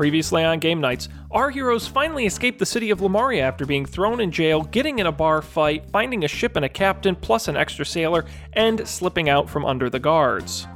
[0.00, 4.18] Previously on Game Nights, our heroes finally escape the city of Lemuria after being thrown
[4.22, 7.56] in jail, getting in a bar fight, finding a ship and a captain, plus an
[7.58, 8.24] extra sailor,
[8.54, 10.66] and slipping out from under the guards.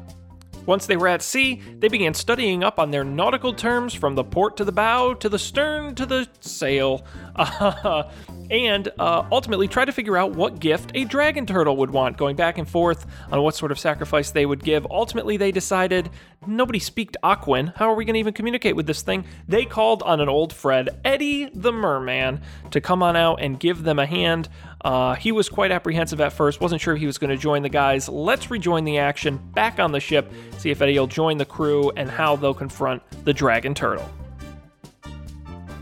[0.66, 4.25] Once they were at sea, they began studying up on their nautical terms from the
[4.25, 7.04] port to the bow, to the stern to the sail,
[8.50, 12.35] and uh, ultimately try to figure out what gift a dragon turtle would want, going
[12.35, 14.86] back and forth on what sort of sacrifice they would give.
[14.91, 16.11] Ultimately, they decided
[16.46, 17.75] nobody speaked Aquan.
[17.76, 19.25] How are we going to even communicate with this thing?
[19.48, 22.40] They called on an old Fred, Eddie the Merman,
[22.71, 24.49] to come on out and give them a hand.
[24.85, 27.62] Uh, he was quite apprehensive at first, wasn't sure if he was going to join
[27.62, 28.08] the guys.
[28.08, 31.90] Let's rejoin the action back on the ship, see if Eddie will join the crew
[31.96, 34.08] and how they'll confront the dragon turtle.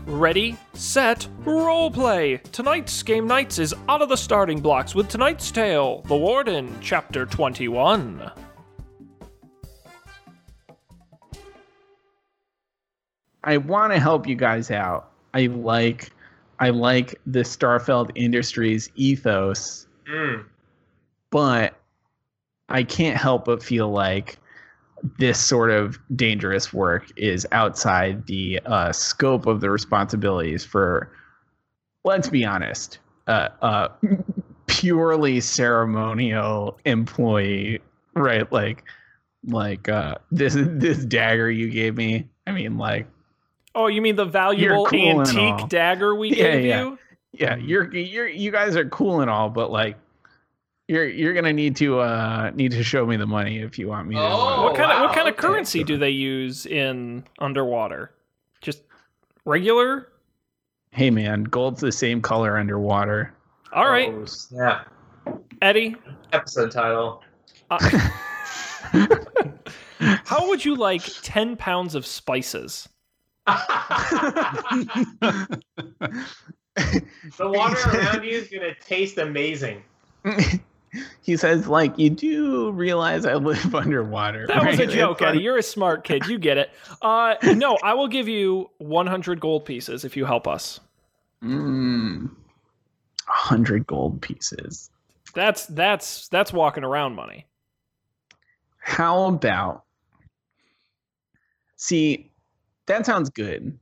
[0.05, 2.41] Ready, set, roleplay!
[2.51, 7.25] Tonight's Game Nights is out of the starting blocks with tonight's tale The Warden, Chapter
[7.25, 8.31] 21.
[13.43, 15.11] I want to help you guys out.
[15.33, 16.11] I like
[16.59, 20.45] I like the Starfeld Industries ethos, Mm.
[21.29, 21.75] but
[22.69, 24.37] I can't help but feel like
[25.19, 31.11] this sort of dangerous work is outside the uh, scope of the responsibilities for,
[32.05, 33.89] let's be honest, uh, uh,
[34.67, 37.79] purely ceremonial employee,
[38.15, 38.49] right?
[38.51, 38.83] Like,
[39.45, 42.29] like uh, this this dagger you gave me.
[42.47, 43.07] I mean, like,
[43.75, 46.81] Oh, you mean the valuable cool antique dagger we Yeah, gave yeah.
[46.83, 46.99] you?
[47.31, 49.97] yeah, you're you're you guys are cool and all, but like.
[50.89, 54.05] You're you're gonna need to uh need to show me the money if you want
[54.09, 54.21] me to.
[54.21, 55.41] Oh, What kind of what kind of okay.
[55.41, 58.11] currency do they use in underwater?
[58.59, 58.83] Just
[59.45, 60.09] regular?
[60.91, 63.33] Hey man, gold's the same color underwater.
[63.71, 64.91] All right, Oh, snap.
[65.61, 65.95] Eddie.
[66.33, 67.23] Episode title.
[67.71, 67.79] Uh,
[70.25, 72.89] how would you like ten pounds of spices?
[73.45, 73.57] The
[77.39, 79.83] water around you is gonna taste amazing.
[81.21, 84.47] he says, like, you do realize I live underwater.
[84.47, 85.37] That was a joke, It's Eddie.
[85.37, 86.25] like- You're a smart kid.
[86.27, 86.71] You get it.
[87.01, 90.79] Uh, no, I will give you 100 gold pieces if you help us.
[91.43, 92.31] Mm,
[93.25, 94.89] hundred gold pieces.
[95.35, 97.47] That's that's that's walking around money.
[98.77, 99.83] How about?
[101.75, 102.31] See,
[102.87, 103.77] that sounds good.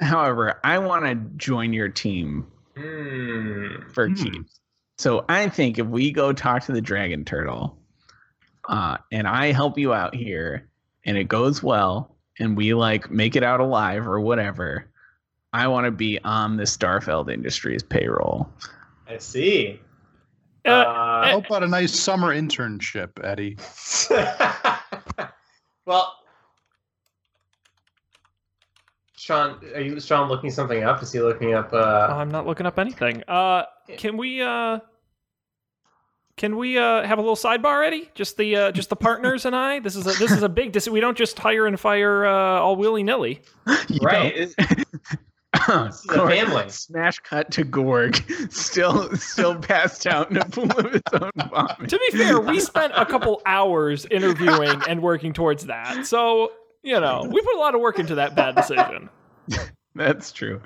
[0.00, 2.46] However, I want to join your team
[2.76, 3.88] Hmm.
[3.92, 4.14] for Hmm.
[4.14, 4.60] keeps.
[4.98, 7.78] So I think if we go talk to the dragon turtle,
[8.68, 10.68] uh, and I help you out here,
[11.04, 14.86] and it goes well, and we like make it out alive or whatever,
[15.52, 18.48] I want to be on the Starfeld Industries payroll.
[19.08, 19.80] I see.
[20.64, 23.56] Uh, Uh, How about a nice summer internship, Eddie?
[25.86, 26.14] well,
[29.22, 31.00] Sean, are you Sean looking something up?
[31.00, 31.72] Is he looking up?
[31.72, 33.22] Uh, I'm not looking up anything.
[33.28, 33.62] Uh,
[33.96, 34.80] can we uh,
[36.36, 38.10] can we uh have a little sidebar, Eddie?
[38.16, 39.78] Just the uh, just the partners and I.
[39.78, 40.72] This is a this is a big.
[40.72, 43.42] Dis- we don't just hire and fire uh, all willy nilly.
[44.02, 44.34] Right.
[44.34, 44.42] know?
[44.42, 44.56] Is,
[46.00, 46.68] is a family.
[46.70, 48.16] Smash cut to Gorg,
[48.50, 51.90] still still passed out in a pool of his own vomit.
[51.90, 56.06] To be fair, we spent a couple hours interviewing and working towards that.
[56.06, 56.50] So
[56.82, 59.08] you know, we put a lot of work into that bad decision.
[59.94, 60.60] That's true.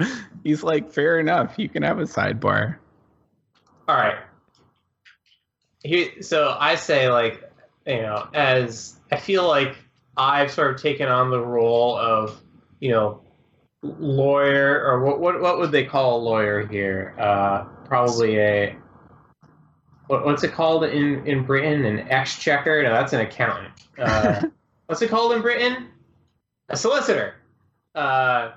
[0.45, 1.55] He's like, fair enough.
[1.57, 2.77] You can have a sidebar.
[3.89, 4.19] all right.
[5.83, 7.43] He, so I say, like,
[7.87, 9.77] you know, as I feel like
[10.17, 12.41] I've sort of taken on the role of,
[12.81, 13.23] you know,
[13.83, 17.15] lawyer or what what what would they call a lawyer here?
[17.19, 18.77] Uh, probably a
[20.09, 21.85] what, what's it called in in Britain?
[21.85, 22.83] An exchequer?
[22.83, 23.73] No, that's an accountant.
[23.99, 24.43] Uh,
[24.87, 25.89] what's it called in Britain?
[26.69, 27.37] A solicitor.
[27.95, 28.53] Uh,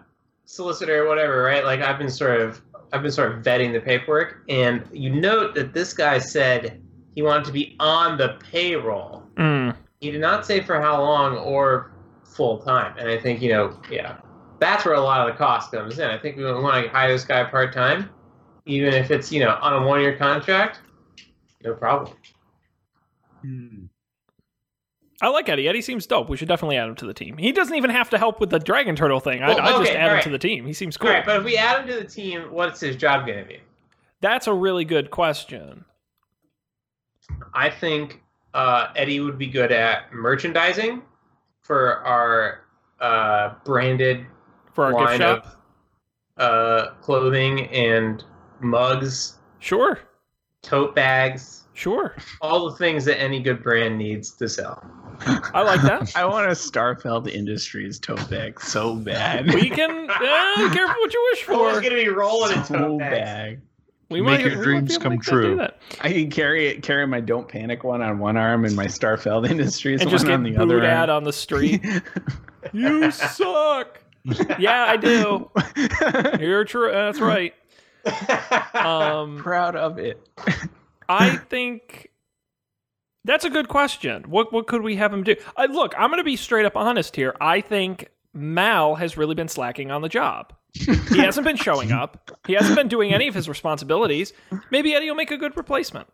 [0.45, 1.43] solicitor, whatever.
[1.43, 1.63] Right?
[1.63, 2.61] Like I've been sort of
[2.91, 6.81] I've been sort of vetting the paperwork, and you note that this guy said
[7.15, 9.23] he wanted to be on the payroll.
[9.35, 9.75] Mm.
[9.99, 11.91] He did not say for how long or
[12.23, 12.95] full time.
[12.97, 14.17] And I think, you know, yeah,
[14.59, 16.09] that's where a lot of the cost comes in.
[16.09, 18.09] I think we want to hire this guy part time,
[18.65, 20.79] even if it's, you know, on a one year contract,
[21.63, 22.15] no problem.
[23.41, 23.85] Hmm.
[25.21, 25.67] I like Eddie.
[25.67, 26.29] Eddie seems dope.
[26.29, 27.37] We should definitely add him to the team.
[27.37, 29.43] He doesn't even have to help with the dragon turtle thing.
[29.43, 30.65] I, Well, I just okay, add him to the team.
[30.65, 31.09] He seems cool.
[31.09, 33.45] All right, but if we add him to the team, what's his job going to
[33.45, 33.59] be?
[34.21, 35.83] That's a really good question.
[37.53, 38.21] I think
[38.53, 41.01] uh, Eddie would be good at merchandising
[41.61, 42.61] for our
[42.99, 44.25] uh, branded
[44.73, 45.57] For our gift shop.
[46.37, 48.23] of uh, clothing and
[48.61, 49.99] mugs Sure.
[50.61, 52.13] tote bags, Sure.
[52.41, 54.83] all the things that any good brand needs to sell.
[55.25, 56.11] I like that.
[56.15, 59.53] I want a Starfeld Industries tote bag so bad.
[59.53, 61.53] We can uh, careful what you wish for.
[61.53, 61.81] Who's for.
[61.81, 63.11] gonna be rolling in so tote bag.
[63.11, 63.61] bad.
[64.09, 65.55] We Make might, your we dreams be come make that true.
[65.55, 65.79] that.
[66.01, 69.49] I can carry it, carry my Don't Panic one on one arm and my Starfeld
[69.49, 71.85] Industries And one just get on the booed other at on the street.
[72.73, 74.01] you suck.
[74.59, 75.49] Yeah, I do.
[76.39, 76.91] You're true.
[76.91, 77.53] That's right.
[78.73, 80.27] Um, Proud of it.
[81.09, 82.09] I think
[83.25, 84.23] that's a good question.
[84.23, 85.35] What what could we have him do?
[85.57, 87.35] Uh, look, I'm going to be straight up honest here.
[87.41, 90.53] I think Mal has really been slacking on the job.
[90.73, 90.85] He
[91.17, 92.37] hasn't been showing up.
[92.47, 94.33] He hasn't been doing any of his responsibilities.
[94.71, 96.07] Maybe Eddie will make a good replacement.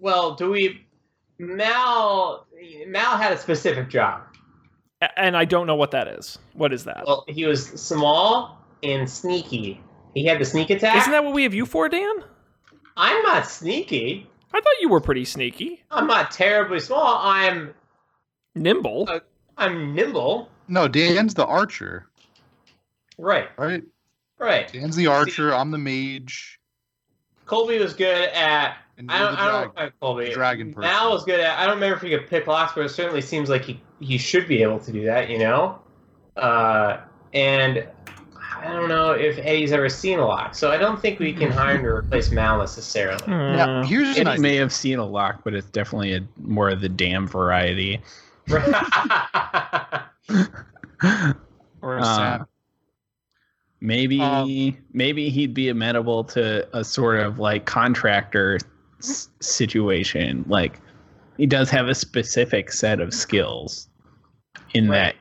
[0.00, 0.86] well, do we?
[1.38, 2.46] Mal
[2.86, 4.22] Mal had a specific job.
[5.02, 6.38] A- And I don't know what that is.
[6.52, 7.04] What is that?
[7.06, 9.80] Well, he was small and sneaky.
[10.14, 10.96] He had the sneak attack.
[10.96, 12.24] Isn't that what we have you for, Dan?
[12.96, 14.28] I'm not sneaky.
[14.52, 15.82] I thought you were pretty sneaky.
[15.90, 17.18] I'm not terribly small.
[17.20, 17.74] I'm
[18.54, 19.06] Nimble.
[19.10, 19.18] Uh,
[19.58, 20.48] I'm nimble.
[20.68, 22.06] No, Dan's the archer,
[23.18, 23.82] Right, right?
[24.38, 24.72] right.
[24.72, 25.52] Dan's the archer.
[25.54, 26.58] I'm the mage.
[27.46, 28.76] Colby was good at.
[29.08, 29.32] I don't.
[29.34, 29.72] the I dragon.
[29.76, 29.78] don't.
[29.86, 30.32] Uh, Colby.
[30.32, 30.88] dragon person.
[30.90, 31.58] Mal was good at.
[31.58, 34.18] I don't remember if he could pick locks, but it certainly seems like he he
[34.18, 35.28] should be able to do that.
[35.28, 35.80] You know.
[36.36, 36.98] Uh,
[37.32, 37.86] and
[38.64, 41.50] I don't know if Eddie's ever seen a lock, so I don't think we can
[41.50, 43.22] hire him to replace Mal necessarily.
[43.28, 43.86] Now, Hmm.
[43.88, 44.42] here's an I idea.
[44.42, 48.00] may have seen a lock, but it's definitely a, more of the dam variety.
[51.82, 52.44] Or a Uh.
[53.80, 58.58] Maybe Um, maybe he'd be amenable to a sort of like contractor
[59.02, 60.42] s- situation.
[60.48, 60.80] Like
[61.36, 63.90] he does have a specific set of skills
[64.72, 65.14] in Right.
[65.14, 65.16] that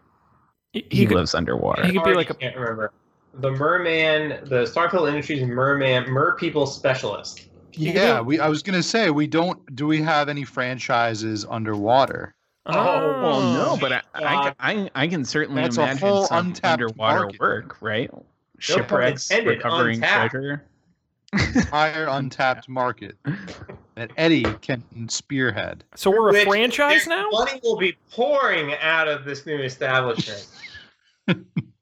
[0.71, 1.85] he, he, he could, lives underwater.
[1.85, 2.93] he could be like a can't remember
[3.33, 7.47] the merman, the Starfield Industries merman, mer people specialist.
[7.71, 8.39] he Yeah, we.
[8.39, 9.75] I was gonna say we don't.
[9.75, 12.35] Do we have any franchises underwater?
[12.65, 13.77] Oh, well, no, oh.
[13.79, 14.55] but I, I, uh, God.
[14.59, 17.39] I, I can certainly That's a imagine whole some untapped underwater market.
[17.39, 18.09] work, right?
[18.09, 18.23] pun
[18.59, 20.31] Shipwrecks, intended, recovering untapped.
[20.31, 20.63] treasure.
[21.55, 23.17] Entire untapped market
[23.95, 25.83] that Eddie can spearhead.
[25.95, 27.27] So we're a Which franchise now?
[27.31, 30.47] Money will be pouring out of this new establishment.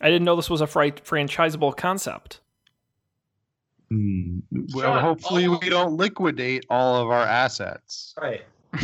[0.00, 2.40] I didn't know this was a fri- franchisable concept.
[3.90, 4.40] Hmm.
[4.74, 5.62] Well, Shut hopefully up.
[5.62, 8.14] we don't liquidate all of our assets.
[8.20, 8.42] right.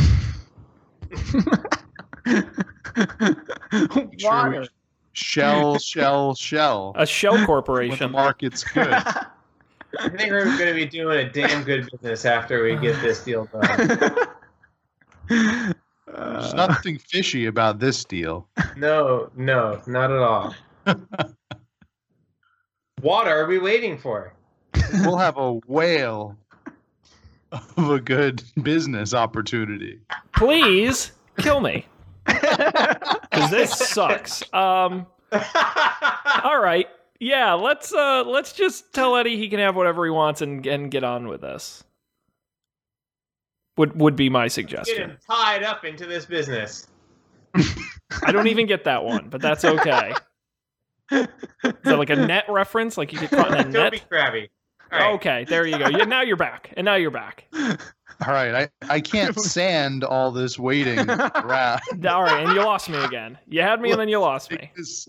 [4.22, 4.66] Water.
[5.12, 6.92] Shell, shell, shell.
[6.96, 8.10] A shell When the corporation.
[8.10, 8.88] market's good.
[10.00, 13.22] I think we're going to be doing a damn good business after we get this
[13.22, 14.16] deal done.
[15.28, 18.48] There's nothing fishy about this deal.
[18.76, 20.52] No, no, not at all.
[23.00, 24.34] What are we waiting for?
[25.04, 26.36] We'll have a whale
[27.52, 30.00] of a good business opportunity.
[30.34, 31.86] Please kill me.
[32.26, 34.42] Because this sucks.
[34.54, 36.86] Um, all right.
[37.18, 40.88] Yeah, let's uh let's just tell Eddie he can have whatever he wants and, and
[40.90, 41.82] get on with this.
[43.76, 45.10] Would would be my Get suggestion.
[45.10, 46.86] him tied up into this business.
[48.22, 50.12] I don't even get that one, but that's okay.
[51.14, 51.28] Is
[51.84, 52.96] that like a net reference?
[52.98, 54.08] Like you get caught in a Don't be net?
[54.08, 54.50] crabby.
[54.92, 55.14] All right.
[55.14, 55.88] Okay, there you go.
[55.88, 56.72] Yeah, now you're back.
[56.76, 57.44] And now you're back.
[57.54, 61.80] All right, I, I can't sand all this waiting around.
[62.06, 63.36] All right, and you lost me again.
[63.48, 64.70] You had me and then you lost me.
[64.76, 65.06] This-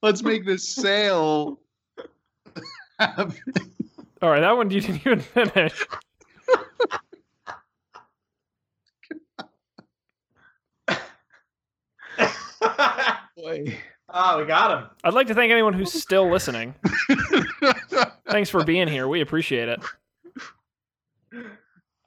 [0.00, 1.58] Let's make this sale.
[3.00, 3.34] happen.
[4.22, 5.84] All right, that one you didn't even finish.
[13.36, 13.78] Boy.
[14.10, 14.90] Oh, we got him.
[15.04, 16.74] I'd like to thank anyone who's still listening.
[18.28, 19.08] Thanks for being here.
[19.08, 19.80] We appreciate it.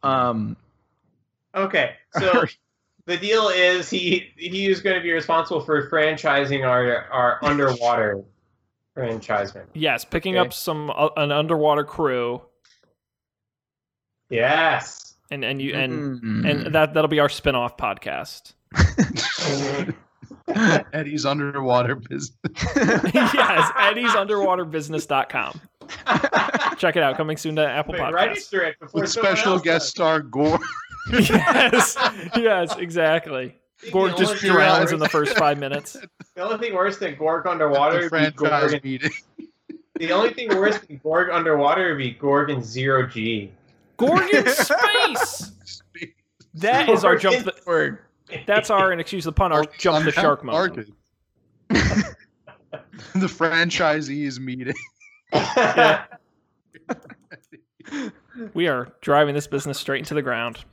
[0.03, 0.57] Um,
[1.53, 2.45] Okay, so
[3.05, 8.23] the deal is he he is going to be responsible for franchising our our underwater
[8.97, 9.65] franchisement.
[9.75, 10.47] Yes, picking Okay.
[10.47, 12.41] up some uh, an underwater crew,
[14.29, 15.13] Yes.
[15.29, 16.49] and and you and mm.
[16.49, 18.53] and that that'll be our spin-off podcast.
[20.93, 22.31] Eddie's underwater business.
[22.75, 25.61] yes, eddiesunderwaterbusiness.com.
[26.77, 27.17] Check it out.
[27.17, 28.13] Coming soon to Apple Wait, Podcasts.
[28.13, 29.89] register it before With special guest does.
[29.89, 30.59] star Gore.
[31.11, 31.97] yes,
[32.35, 33.55] yes, exactly.
[33.91, 35.97] Gorg The just drowns in the first five minutes.
[36.35, 38.83] The only thing worse than Gorg underwater the would be franchise Gorg.
[38.83, 39.11] meeting.
[39.95, 43.51] The only thing worse than Gorg underwater would be Gorg and Zero G.
[43.97, 45.51] Gorgon space.
[46.53, 47.43] That is our jump.
[47.45, 48.01] The, Or
[48.45, 50.89] that's our, and excuse the pun, our jump the shark moment.
[51.69, 52.15] Market.
[53.13, 54.73] the franchisees meeting.
[55.33, 56.05] Yeah.
[58.53, 60.63] We are driving this business straight into the ground.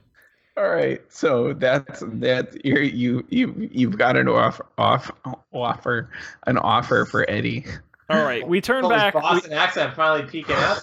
[0.57, 2.65] All right, so that's that.
[2.65, 5.11] you're, you you you've got an off off
[5.53, 6.11] offer
[6.47, 7.65] an offer for Eddie.
[8.11, 9.15] All right, we turn Well, his back.
[9.15, 10.83] We, Boston accent finally peeking out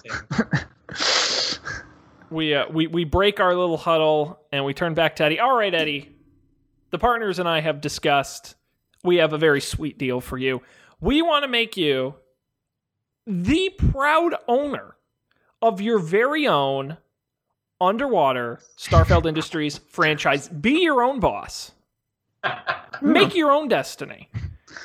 [2.30, 5.40] we, uh, we we break our little huddle and we turn back to Eddie.
[5.40, 6.15] All right, Eddie.
[6.90, 8.54] The partners and I have discussed.
[9.04, 10.62] We have a very sweet deal for you.
[11.00, 12.14] We want to make you
[13.26, 14.96] the proud owner
[15.60, 16.96] of your very own
[17.80, 20.48] underwater Starfeld Industries franchise.
[20.48, 21.72] Be your own boss.
[23.02, 24.30] Make your own destiny.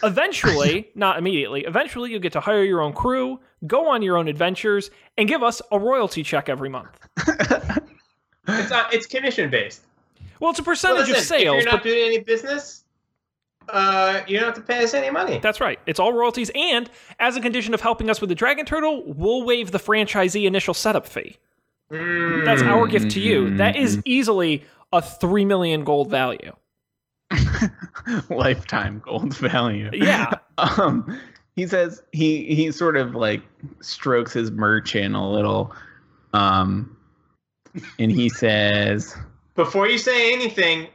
[0.04, 4.28] Eventually, not immediately, eventually you'll get to hire your own crew, go on your own
[4.28, 6.98] adventures, and give us a royalty check every month.
[8.48, 9.82] It's not, it's commission based.
[10.42, 12.84] Well, it's a percentage Listen, of sales, If you're not but doing any business,
[13.70, 15.40] uh, you don't have to pay us any money.
[15.40, 15.80] that's right.
[15.86, 16.52] It's all royalties.
[16.56, 20.46] And as a condition of helping us with the Dragon Turtle, we'll waive the franchisee
[20.46, 21.38] initial setup fee.
[21.92, 22.44] Mm.
[22.44, 23.56] That's our gift to you.
[23.58, 24.02] That is Mm-hmm.
[24.06, 26.54] easily a 3 million gold value.
[28.30, 29.90] Lifetime gold value.
[29.94, 30.32] Yeah.
[30.58, 31.20] Um,
[31.56, 33.42] he says he he sort of like
[33.82, 35.74] strokes his merchant a little,
[36.34, 36.96] um,
[37.98, 39.16] and he says,
[39.56, 40.88] Before you say anything,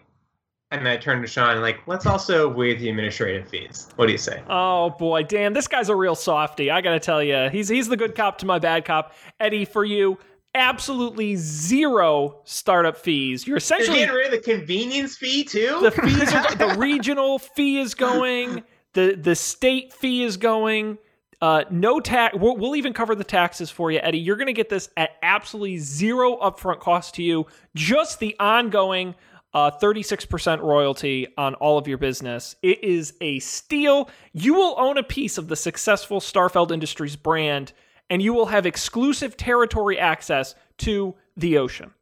[0.70, 3.88] and I turn to Sean, like, let's also waive the administrative fees.
[3.96, 4.42] What do you say?
[4.48, 6.70] Oh boy, damn, this guy's a real softy.
[6.70, 9.12] I gotta tell you, he's he's the good cop to my bad cop.
[9.38, 10.18] Eddie, for you,
[10.54, 13.46] absolutely zero startup fees.
[13.46, 15.78] You're You're essentially getting rid of the convenience fee too.
[15.82, 20.98] the fees are the regional fee is going the the state fee is going
[21.42, 24.18] uh, no tax we'll, we'll even cover the taxes for you eddie.
[24.18, 27.46] You're going to get this at absolutely zero upfront cost to you.
[27.74, 29.14] Just the ongoing
[29.54, 32.56] uh, 36% royalty on all of your business.
[32.62, 34.10] It is a steal.
[34.32, 37.72] You will own a piece of the successful starfeld industries brand
[38.08, 41.92] and you will have exclusive territory access to the ocean.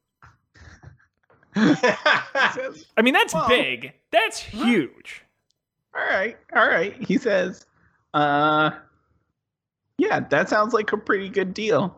[1.57, 2.73] I
[3.03, 3.93] mean that's Well- big.
[4.11, 5.23] That's huge.
[5.95, 7.67] "All right, all right." He says,
[8.13, 8.71] "Uh,
[9.99, 11.97] yeah, that sounds like a pretty good deal.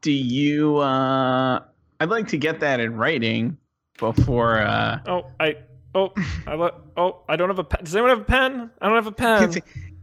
[0.00, 0.78] Do you?
[0.78, 1.60] Uh,
[2.00, 3.56] I'd like to get that in writing
[3.98, 4.60] before.
[4.60, 5.56] Uh, Oh, I.
[5.94, 6.12] Oh,
[6.46, 6.54] I.
[6.54, 7.84] lo- Oh, I don't have a pen.
[7.84, 8.70] Does anyone have a pen?
[8.80, 9.54] I don't have a pen.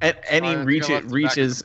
[0.02, 1.64] and, and he Fine, reaches go out the back of reaches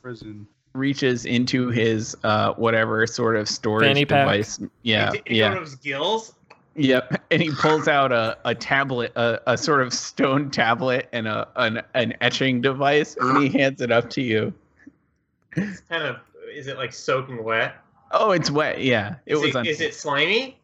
[0.74, 4.26] reaches into his uh whatever sort of storage Fanny pack.
[4.26, 4.60] device.
[4.82, 5.48] Yeah, Into- into yeah.
[5.48, 6.32] one of his gills.
[6.78, 11.26] Yep, and he pulls out a, a tablet, a, a sort of stone tablet, and
[11.26, 14.52] a an, an etching device, and he hands it up to you.
[15.56, 16.16] It's kind of.
[16.54, 17.74] Is it like soaking wet?
[18.12, 18.80] Oh, it's wet.
[18.82, 19.48] Yeah, it Is was.
[19.50, 20.60] it, un- is it slimy?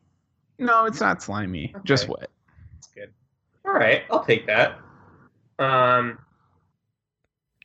[0.58, 1.74] No, it's not slimy.
[1.84, 2.30] Just wet.
[2.74, 3.10] That's good.
[3.64, 4.78] All right, I'll take that.
[5.58, 6.18] Um,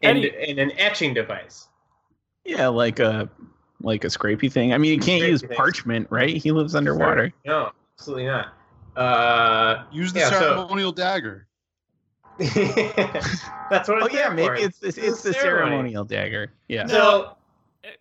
[0.01, 1.67] and, Eddie- and an etching device.
[2.46, 3.29] Yeah, like a
[3.81, 4.74] like a scrapey thing.
[4.74, 5.55] I mean, you can't use things.
[5.55, 6.36] parchment, right?
[6.38, 7.31] He lives underwater.
[7.46, 8.53] No, absolutely not.
[8.96, 11.46] Uh, Use the Yeah, so- ceremonial dagger.
[13.70, 14.03] that's what.
[14.03, 14.56] Oh yeah, maybe for.
[14.56, 15.70] it's the, it's the ceremony.
[15.70, 16.53] ceremonial dagger.
[16.67, 16.88] Yeah.
[16.88, 17.36] So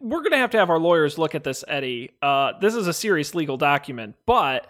[0.00, 2.10] We're gonna have to have our lawyers look at this, Eddie.
[2.22, 4.66] Uh, this is a serious legal document, but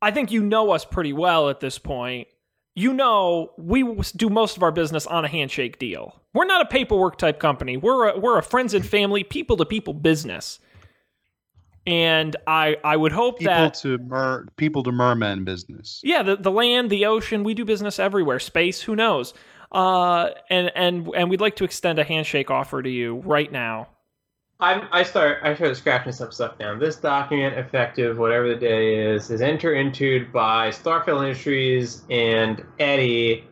[0.00, 2.28] I think you know us pretty well at this point.
[2.74, 3.82] You know we
[4.16, 6.20] do most of our business on a handshake deal.
[6.32, 7.76] We're not a paperwork type company.
[7.76, 10.58] We're a, we're a friends and family, people to people business.
[11.86, 16.00] And I I would hope People that to mer people to merman business.
[16.02, 18.38] Yeah, the, the land, the ocean, we do business everywhere.
[18.38, 19.34] Space, who knows?
[19.70, 23.88] Uh, and and and we'd like to extend a handshake offer to you right now.
[24.60, 25.38] I'm, I start.
[25.42, 26.78] I start scratching some stuff down.
[26.78, 33.44] This document, effective whatever the day is, is entered into by Starfield Industries and Eddie,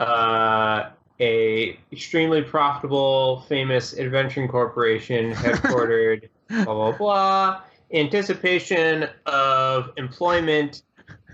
[0.00, 0.90] uh,
[1.20, 7.62] a extremely profitable, famous adventuring corporation headquartered, blah blah blah.
[7.92, 10.82] Anticipation of employment.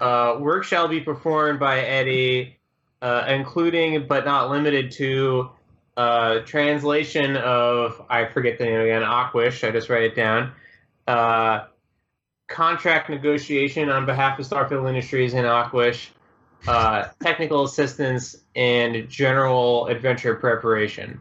[0.00, 2.58] Uh, work shall be performed by Eddie,
[3.02, 5.50] uh, including but not limited to
[5.96, 9.02] uh, translation of I forget the name again.
[9.02, 9.66] Aquish.
[9.66, 10.52] I just write it down.
[11.06, 11.66] Uh,
[12.48, 16.10] contract negotiation on behalf of Starfield Industries and Aquish.
[16.66, 21.20] Uh, technical assistance and general adventure preparation.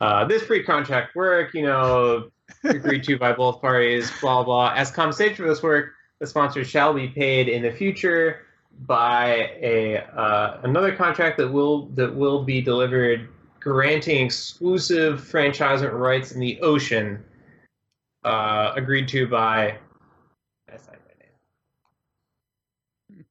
[0.00, 2.30] Uh, this pre-contract work, you know,
[2.64, 4.10] agreed to by both parties.
[4.20, 4.72] Blah blah.
[4.74, 8.46] As compensation for this work, the sponsor shall be paid in the future
[8.86, 13.28] by a uh, another contract that will that will be delivered
[13.64, 17.24] granting exclusive franchisement rights in the ocean,
[18.24, 19.78] uh, agreed to by.
[20.70, 21.14] I signed my
[23.16, 23.24] name.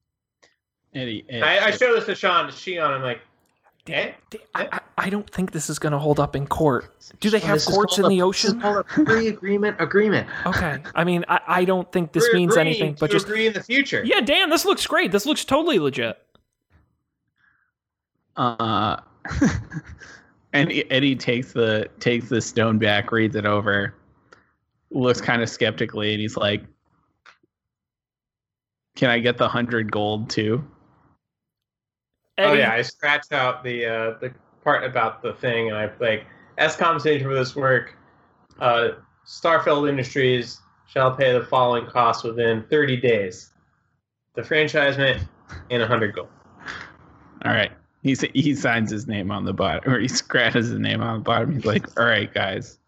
[0.94, 2.90] Eddie, Eddie I, I show this to Sean, to Shion.
[2.90, 3.20] I'm like,
[3.86, 4.14] Okay?
[4.30, 6.86] D- I, I- I don't think this is going to hold up in court.
[7.20, 8.60] Do they have this courts in called the a- This is ocean?
[8.62, 10.26] called a pre-agreement agreement.
[10.46, 10.78] Okay.
[10.94, 13.52] I mean, I, I don't think this We're means anything, but to just agree in
[13.52, 14.02] the future.
[14.04, 15.12] yeah, Dan, this looks great.
[15.12, 16.16] This looks totally legit.
[18.36, 18.96] Uh,
[20.52, 23.94] and Eddie takes the takes the stone back, reads it over,
[24.90, 26.62] looks kind of skeptically, and he's like,
[28.96, 30.64] "Can I get the hundred gold too?"
[32.38, 36.26] Oh yeah, I scratched out the uh, the part about the thing, and I like
[36.58, 37.96] as compensation for this work,
[38.58, 38.90] uh,
[39.26, 43.50] Starfield Industries shall pay the following costs within 30 days:
[44.34, 45.26] the franchisement
[45.70, 46.28] and 100 gold.
[47.44, 47.72] All right.
[48.02, 51.22] He he signs his name on the bottom, or he scratches his name on the
[51.22, 51.54] bottom.
[51.54, 52.78] He's like, "All right, guys,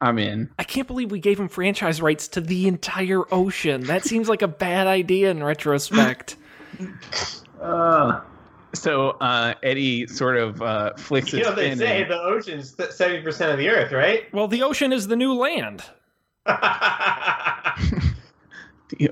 [0.00, 3.82] I'm in." I can't believe we gave him franchise rights to the entire ocean.
[3.84, 6.36] That seems like a bad idea in retrospect.
[7.60, 8.20] Uh,
[8.74, 12.74] so uh, Eddie sort of uh, flicks You his know they say and- the ocean's
[12.90, 14.24] 70 percent of the Earth, right?
[14.34, 15.84] Well, the ocean is the new land.
[16.44, 16.54] the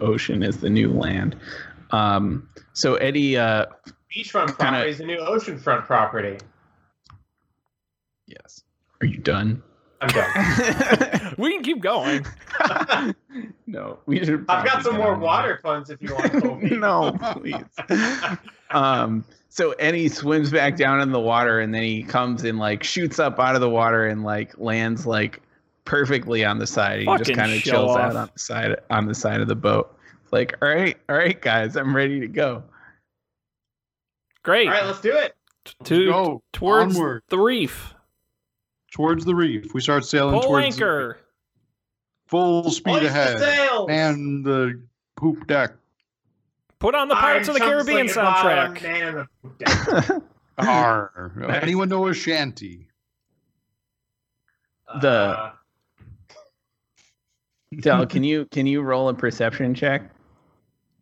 [0.01, 1.37] ocean is the new land.
[1.91, 3.67] Um, so Eddie, uh,
[4.15, 6.39] Beachfront Kinda- property is the new oceanfront property.
[8.27, 8.63] yes.
[9.01, 9.63] Are you done?
[10.01, 11.35] I'm done.
[11.39, 12.27] We can keep going.
[13.67, 14.45] no, we should.
[14.49, 16.33] I've got some more on water funds if you want.
[16.33, 16.79] that.
[16.79, 18.39] No, please.
[18.71, 22.83] um, so Eddie swims back down in the water, and then he comes and like
[22.83, 25.43] shoots up out of the water and like lands like
[25.85, 27.01] perfectly on the side.
[27.01, 27.99] He just kind of chills off.
[27.99, 29.95] out on the side on the side of the boat.
[30.31, 32.63] Like, all right, all right, guys, I'm ready to go.
[34.43, 34.69] Great.
[34.69, 35.37] All right, let's do it.
[35.85, 37.95] to Go towards onward the reef.
[38.91, 39.75] towards the reef.
[39.75, 41.19] We start sailing Pull towards anchor.
[42.27, 43.89] full speed Hoist the ahead, sails.
[43.91, 44.81] and the
[45.17, 45.73] poop deck.
[46.83, 48.83] Put on the Pirates of the Caribbean like a bottom soundtrack.
[48.83, 49.15] man in
[49.59, 50.23] the.
[50.59, 51.61] Arr.
[51.63, 52.89] Anyone know a shanty?
[55.01, 55.51] The- Uh,
[57.81, 60.03] Del, can you can you roll a perception check?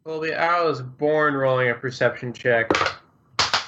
[0.04, 2.70] well, the- I was born rolling a perception check.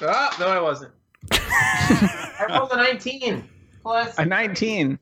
[0.05, 0.93] Ah, no, I wasn't.
[1.33, 3.49] I rolled a 19
[3.83, 4.19] plus.
[4.19, 4.99] A 19.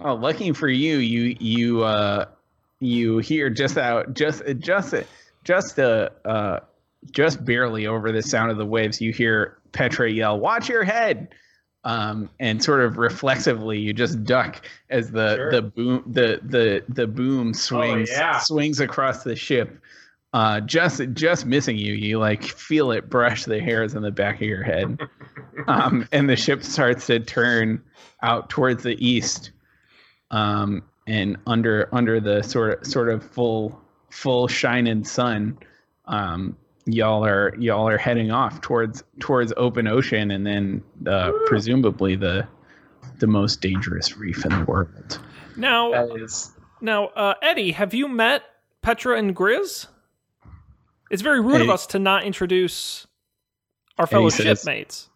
[0.00, 2.24] Oh, lucky for you, you you uh
[2.80, 4.92] you hear just out just just
[5.44, 6.60] just uh, uh
[7.10, 11.28] just barely over the sound of the waves, you hear Petra yell, "Watch your head!"
[11.84, 15.50] Um, and sort of reflexively, you just duck as the Sure.
[15.50, 18.38] the boom the the the boom swings yeah.
[18.38, 19.78] swings across the ship.
[20.32, 21.92] Uh, just just missing you.
[21.92, 24.98] You like feel it brush the hairs on the back of your head
[25.66, 27.82] um, and the ship starts to turn
[28.22, 29.50] out towards the east,
[30.30, 33.81] um, and under under the sort of sort of full
[34.12, 35.58] full shining sun,
[36.04, 42.14] um, y'all are y'all are heading off towards towards open ocean, and then uh, presumably
[42.14, 42.46] the
[43.18, 45.18] the most dangerous reef in the world.
[45.56, 46.52] Now, That is.
[46.80, 48.42] now, uh, Eddie, have you met
[48.82, 49.86] Petra and Grizz?
[51.10, 53.06] It's very rude of us to not introduce
[53.98, 55.08] our fellow Eddie says- shipmates.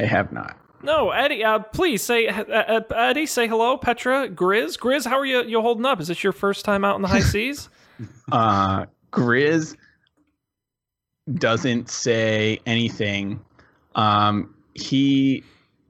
[0.00, 0.56] I have not.
[0.82, 3.76] No, Eddie, uh, please say, uh, uh, Eddie, say hello.
[3.76, 5.42] Petra, Grizz, Grizz, how are you?
[5.44, 6.00] You holding up?
[6.00, 7.68] Is this your first time out in the high seas?
[8.30, 9.76] Uh, Grizz
[11.34, 13.40] doesn't say anything.
[13.94, 15.42] Um, he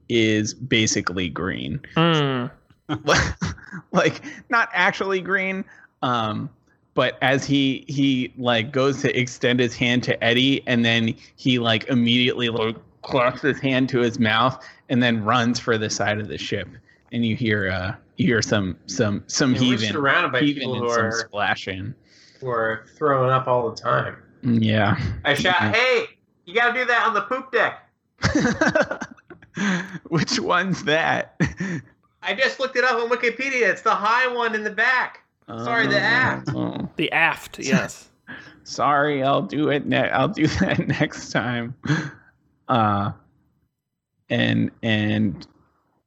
[0.09, 1.79] is basically green.
[1.95, 2.47] Hmm.
[3.91, 5.63] like not actually green
[6.01, 6.49] um
[6.93, 11.59] but as he he like goes to extend his hand to eddie and then he
[11.59, 16.19] like immediately like claps his hand to his mouth and then runs for the side
[16.19, 16.67] of the ship
[17.11, 20.61] and you hear uh you hear some some some Yeah, we're heaving surrounded by heaving
[20.61, 21.95] people and who some are, splashing
[22.41, 24.17] who are throwing up all the time.
[24.43, 26.05] Mm, yeah I shout, "Hey,
[26.45, 27.85] you got to do that on the poop deck."
[30.09, 31.39] which one's that
[32.21, 33.69] I just looked it up on Wikipedia.
[33.69, 35.23] It's the high one in the back.
[35.47, 36.49] Sorry, the aft.
[36.53, 36.89] Oh.
[36.97, 38.09] The aft, yes.
[38.63, 41.73] sorry i'll do it ne- i'll do that next time
[42.67, 43.11] uh
[44.29, 45.47] and and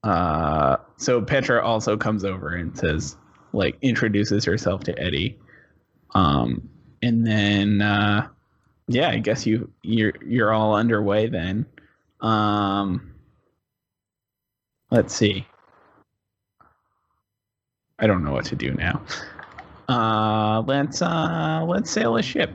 [0.05, 3.17] uh so petra also comes over and says
[3.53, 5.39] like introduces herself to eddie.
[6.15, 6.69] Um
[7.03, 8.29] and then uh
[8.89, 11.67] yeah i guess you you're you're all underway then.
[12.21, 13.13] Um
[14.91, 15.47] let's see.
[17.99, 19.01] I don't know what to do now.
[19.89, 22.51] Uh, let's uh, let's sail a ship.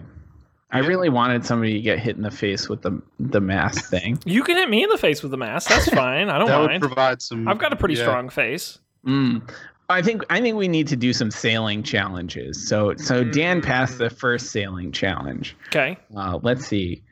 [0.72, 0.88] I Yeah.
[0.88, 4.20] really wanted somebody to get hit in the face with the the mask thing.
[4.26, 5.70] You can hit me in the face with the mask.
[5.70, 6.30] That's fine.
[6.30, 6.82] I don't that would mind.
[6.82, 7.48] provide some.
[7.48, 8.04] I've got a pretty yeah.
[8.04, 8.80] strong face.
[9.06, 9.50] Mm.
[9.90, 12.68] I think I think we need to do some sailing challenges.
[12.68, 15.56] So so Dan passed the first sailing challenge.
[15.68, 15.98] Okay.
[16.16, 17.04] Uh, let's see.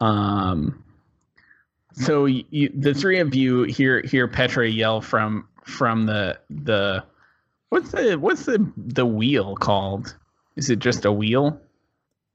[0.00, 0.84] Um,
[1.94, 7.02] so you, the three of you hear hear Petra yell from from the the
[7.70, 10.14] what's the what's the the wheel called?
[10.56, 11.60] Is it just a wheel?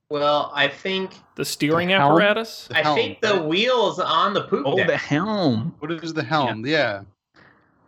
[0.09, 2.67] Well, I think The steering The apparatus?
[2.67, 4.87] The I helm, think the wheel's on the poop Oh, deck.
[4.87, 5.75] the helm.
[5.79, 6.65] What is the helm?
[6.65, 7.01] Yeah.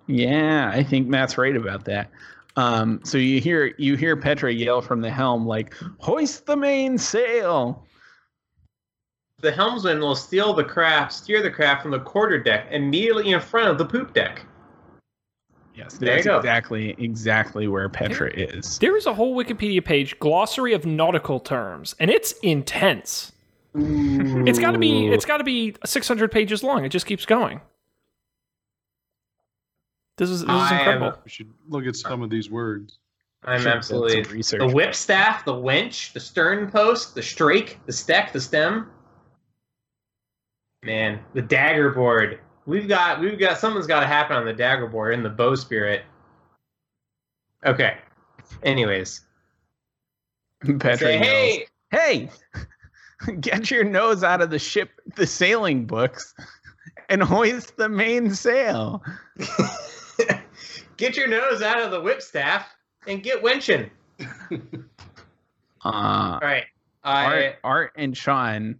[0.08, 2.10] Yeah, I think Matt's right about that.
[2.58, 7.86] Um, so you hear you hear Petra yell from the helm like, "Hoist the mainsail!"
[9.42, 13.40] The helmsman will steal the craft, steer the craft from the quarter deck immediately in
[13.40, 14.46] front of the poop deck.
[15.80, 18.78] Yes, that's exactly exactly where Petra is.
[18.80, 23.32] There is a whole Wikipedia page, glossary of nautical terms, and it's intense.
[23.74, 26.84] It's got to be it's got to be 600 pages long.
[26.84, 27.62] It just keeps going.
[30.18, 31.20] This is this is I am- incredible.
[31.24, 33.00] We should look at some of these words.
[33.46, 34.60] I'm Should've absolutely research.
[34.60, 38.92] the whip staff, the winch, the stern post, the strake, the steck, the stem.
[40.84, 42.40] Man, the dagger board.
[42.70, 46.02] We've got we've got something's got to happen on the dagger board in the bowsprit.
[47.66, 47.98] Okay.
[48.62, 49.22] Anyways,
[50.62, 52.30] Petra say hey, "Hey,
[53.40, 56.36] get your nose out of the ship, the sailing books,
[57.10, 59.04] and hoist the mainsail."
[60.98, 62.68] get your nose out of the whip staff
[63.08, 63.90] and get winching.
[65.82, 66.66] Uh, All right.
[67.04, 68.78] I Art, Art and Sean,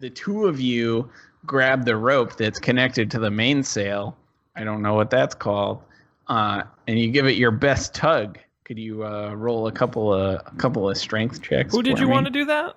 [0.00, 1.08] the two of you
[1.46, 4.16] grab the rope that's connected to the mainsail.
[4.56, 5.82] I don't know what that's called.
[6.28, 8.38] Uh, and you give it your best tug.
[8.64, 11.74] Could you uh, roll a couple of a couple of strength checks?
[11.74, 12.12] Who did you me?
[12.12, 12.76] want to do that?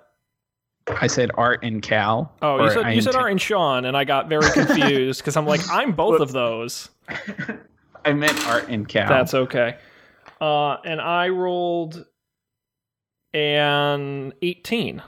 [0.87, 2.33] I said Art and Cal.
[2.41, 5.45] Oh, you said you said Art and Sean, and I got very confused because I'm
[5.45, 6.89] like I'm both of those.
[8.05, 9.07] I meant Art and Cal.
[9.07, 9.77] That's okay.
[10.39, 12.05] Uh, and I rolled
[13.33, 15.01] an 18.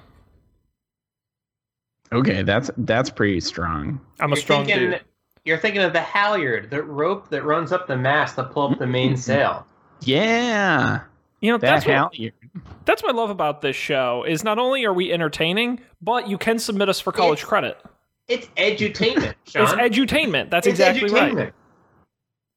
[2.11, 2.41] Okay.
[2.43, 3.99] That's that's pretty strong.
[4.19, 5.01] I'm a you're strong thinking, dude.
[5.45, 8.79] You're thinking of the halyard, the rope that runs up the mast to pull up
[8.79, 9.65] the mainsail.
[10.01, 11.01] Yeah,
[11.41, 12.31] You know that that's what,
[12.85, 16.37] that's what I love about this show is not only are we entertaining, but you
[16.37, 17.77] can submit us for college It's- credit.
[18.27, 19.63] It's edutainment, Sean.
[19.63, 20.51] It's edutainment.
[20.51, 21.51] That's It's exactly right.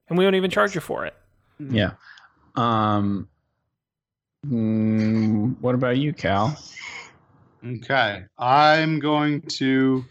[0.08, 1.14] And we don't even charge you for it.
[1.58, 1.92] Yeah.
[2.56, 3.26] Um.
[4.46, 6.56] mm, what about you, Cal?
[7.64, 8.25] Okay.
[8.38, 10.05] I'm going to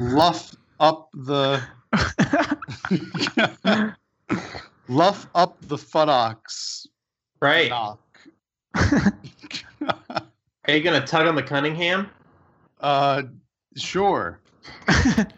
[0.00, 1.62] luff up the
[4.88, 6.86] luff up the futtocks
[7.40, 7.70] Right.
[7.70, 8.00] knock.
[8.74, 9.12] Are
[10.68, 12.10] you gonna tug on the Cunningham?
[12.80, 13.22] Uh,
[13.76, 14.40] sure.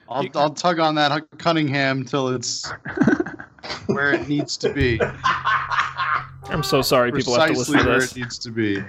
[0.09, 2.71] I'll, I'll tug on that Cunningham till it's
[3.87, 5.01] where it needs to be.
[6.45, 7.87] I'm so sorry people have to listen to this.
[7.87, 8.13] where this.
[8.13, 8.83] it needs to be.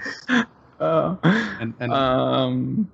[0.80, 2.90] Uh, And and um.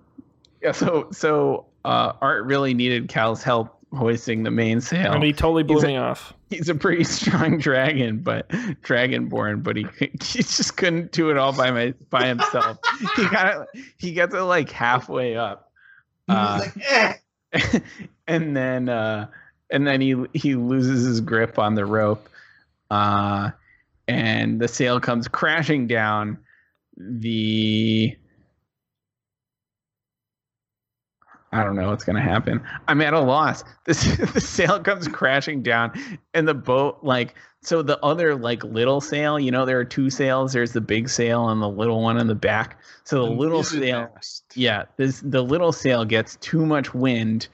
[0.62, 0.72] Yeah.
[0.72, 5.12] So so uh, Art really needed Cal's help hoisting the mainsail.
[5.12, 6.32] And he totally blew He's a- me off.
[6.50, 11.52] He's a pretty strong dragon, but dragonborn, but he he just couldn't do it all
[11.52, 12.78] by my by himself.
[13.16, 13.66] he got
[13.98, 15.70] he gets it like halfway up.
[16.28, 17.78] Uh, like, eh.
[18.28, 19.26] and then uh
[19.70, 22.28] and then he he loses his grip on the rope
[22.90, 23.50] uh
[24.08, 26.38] and the sail comes crashing down
[26.96, 28.16] the
[31.52, 32.62] I don't know what's gonna happen.
[32.88, 33.64] I'm at a loss.
[33.84, 35.92] This the sail comes crashing down,
[36.34, 39.38] and the boat like so the other like little sail.
[39.38, 40.52] You know there are two sails.
[40.52, 42.80] There's the big sail and the little one in the back.
[43.04, 44.10] So the little sail
[44.54, 47.48] yeah this the little sail gets too much wind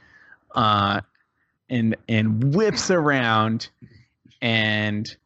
[0.54, 1.00] uh
[1.68, 3.68] and and whips around
[4.40, 5.16] and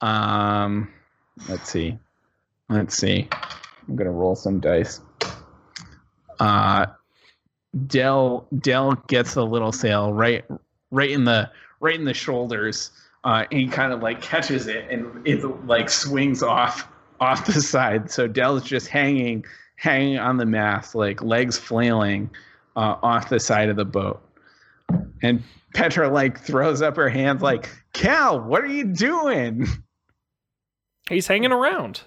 [0.00, 0.92] um
[1.48, 1.98] let's see
[2.68, 3.28] let's see
[3.88, 5.00] i'm gonna roll some dice
[6.40, 6.86] uh
[7.86, 10.44] dell dell gets a little sail right
[10.90, 11.50] right in the
[11.80, 12.90] right in the shoulders
[13.24, 16.88] uh and he kind of like catches it and it like swings off
[17.20, 19.44] off the side so dell's just hanging
[19.76, 22.30] hanging on the mast, like legs flailing
[22.74, 24.20] uh, off the side of the boat.
[25.22, 25.42] And
[25.74, 29.66] Petra like throws up her hands, like, "Cal, what are you doing?"
[31.08, 32.02] He's hanging around.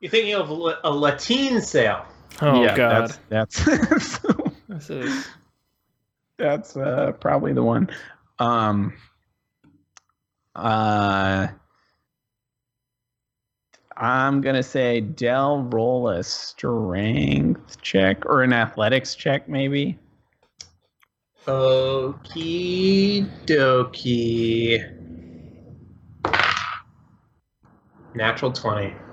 [0.00, 2.04] You're thinking of a a lateen sail.
[2.40, 3.16] Oh yeah, god.
[3.28, 4.18] that's that's
[4.68, 5.26] This is
[6.38, 7.88] that's uh, probably the one.
[8.38, 8.92] Um,
[10.54, 11.46] uh,
[13.96, 19.98] I'm gonna say Dell roll a strength check or an athletics check, maybe.
[21.46, 24.92] Okie dokie.
[28.14, 29.05] Natural 20.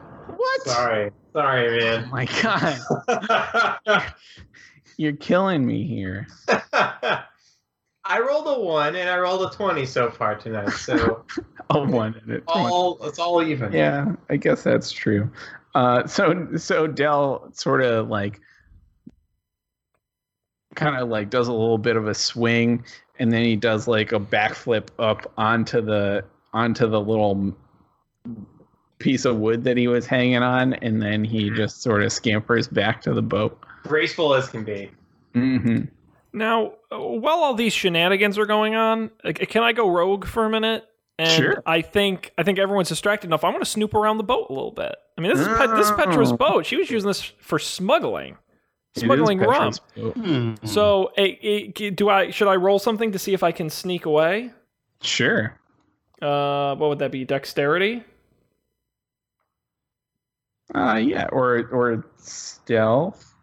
[0.66, 0.68] What?
[0.68, 1.12] Sorry.
[1.34, 2.10] Sorry, Oh man.
[2.10, 4.14] my god.
[4.98, 6.28] You're killing me here.
[8.06, 11.26] I rolled a one and I rolled a twenty so far tonight, so
[11.70, 13.72] A one and a all it's all even.
[13.72, 15.32] Yeah, I guess that's true.
[15.74, 18.40] Uh, so so Dell sort of like
[20.76, 22.84] kind of like does a little bit of a swing,
[23.20, 27.56] and then he does like a backflip up onto the onto the little
[29.04, 32.68] piece of wood that he was hanging on, and then he just sort of scampers
[32.68, 33.60] back to the boat.
[33.84, 34.90] graceful as can be.
[35.36, 35.86] Mm-hmm.
[36.32, 40.50] Now, while all these shenanigans are going on, uh, can I go rogue for a
[40.50, 40.86] minute?
[41.20, 41.62] And Sure.
[41.66, 43.44] I think I think everyone's distracted enough.
[43.44, 44.96] I'm going to snoop around the boat a little bit.
[45.18, 46.38] I mean, this is Pet, this is Petra's Oh.
[46.38, 46.66] boat.
[46.66, 48.38] She was using this for smuggling,
[48.96, 49.74] smuggling rum.
[49.96, 50.54] Hmm.
[50.66, 54.06] So, eh, eh, do I should I roll something to see if I can sneak
[54.06, 54.52] away?
[55.04, 55.60] Sure.
[56.20, 57.26] Uh, what would that be?
[57.26, 58.04] Dexterity.
[60.74, 63.34] Uh, yeah, or or stealth.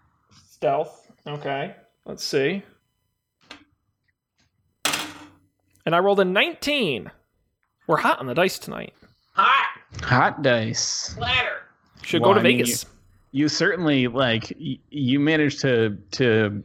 [0.49, 1.11] Stealth.
[1.27, 1.75] Okay.
[2.07, 2.63] Let's see.
[5.87, 7.11] And I rolled a 19.
[7.87, 8.95] We're hot on the dice tonight.
[9.35, 9.67] Hot
[10.03, 10.81] Hot dice.
[10.81, 11.63] splatter.
[12.03, 12.87] Should Well, go to I mean, Vegas.
[13.33, 16.63] you certainly like y- you managed to to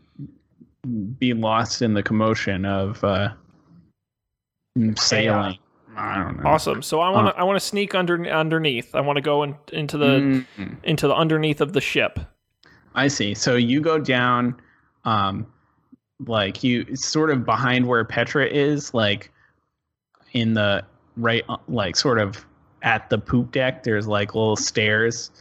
[1.17, 3.29] be lost in the commotion of uh
[4.95, 5.57] sailing i don't know
[5.97, 6.81] Awesome.
[6.81, 8.93] So I want to I want to sneak under underneath.
[8.95, 12.19] I want to go in, into the Mm, into the underneath of the ship.
[12.95, 14.55] i see so you go down
[15.03, 15.45] um
[16.25, 19.31] like you sort of behind where petra is like
[20.33, 20.83] in the
[21.17, 22.45] right uh, like sort of
[22.83, 25.31] at the poop deck there's like little stairs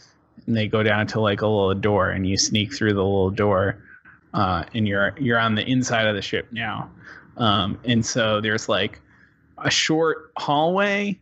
[0.47, 3.31] and they go down to like a little door and you sneak through the little
[3.31, 3.79] door
[4.35, 6.91] uh, and you're you're on the inside of the ship now
[7.37, 9.01] um, and so there's like
[9.65, 11.19] a short hallway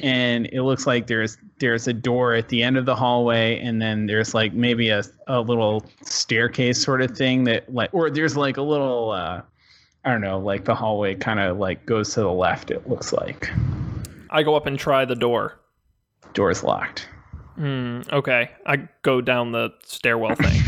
[0.00, 3.80] and it looks like there's there's a door at the end of the hallway and
[3.80, 8.36] then there's like maybe a, a little staircase sort of thing that like or there's
[8.36, 9.40] like a little uh,
[10.04, 13.12] i don't know like the hallway kind of like goes to the left it looks
[13.12, 13.50] like
[14.30, 15.60] I go up and try the door.
[16.34, 17.08] door's locked
[17.54, 18.00] Hmm.
[18.12, 18.50] Okay.
[18.66, 20.60] I go down the stairwell thing.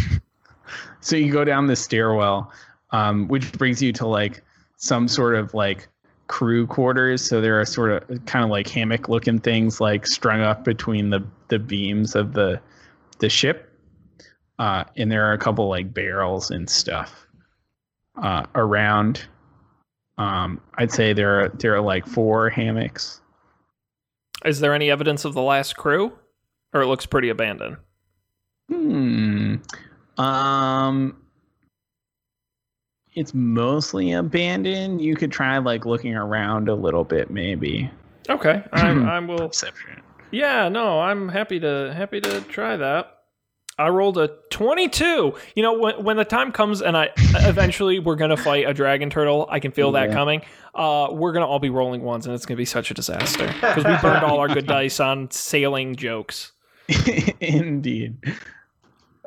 [1.00, 2.52] so you go down the stairwell
[2.92, 4.42] um, which brings you to like
[4.76, 5.88] some sort of like
[6.28, 10.40] crew quarters so there are sort of kind of like hammock looking things like strung
[10.40, 12.60] up between the the beams of the
[13.18, 13.72] the ship
[14.58, 17.26] uh, and there are a couple like barrels and stuff
[18.22, 19.24] uh, around
[20.18, 23.20] um, i'd say there are there are like four hammocks
[24.44, 26.12] Is there any evidence of the last crew,
[26.72, 27.78] or it looks pretty abandoned?
[28.70, 29.56] Hmm.
[30.18, 31.16] Um.
[33.16, 35.00] It's mostly abandoned.
[35.00, 37.90] You could try like looking around a little bit, maybe.
[38.29, 38.62] Okay.
[38.72, 39.48] I'm, I will.
[39.48, 40.02] Perception.
[40.31, 40.68] Yeah.
[40.68, 41.00] No.
[41.00, 43.12] I'm happy to happy to try that.
[43.79, 45.35] I rolled a 22.
[45.55, 49.11] You know, when, when the time comes and I eventually we're gonna fight a dragon
[49.11, 50.14] turtle, I can feel that Yeah.
[50.14, 50.42] coming.
[50.74, 53.85] Uh, we're gonna all be rolling ones, and it's gonna be such a disaster because
[53.85, 56.52] we burned all our good dice on sailing jokes.
[57.40, 58.16] Indeed.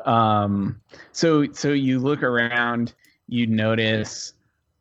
[0.05, 0.81] Um.
[1.11, 2.93] So so you look around.
[3.29, 4.33] You notice.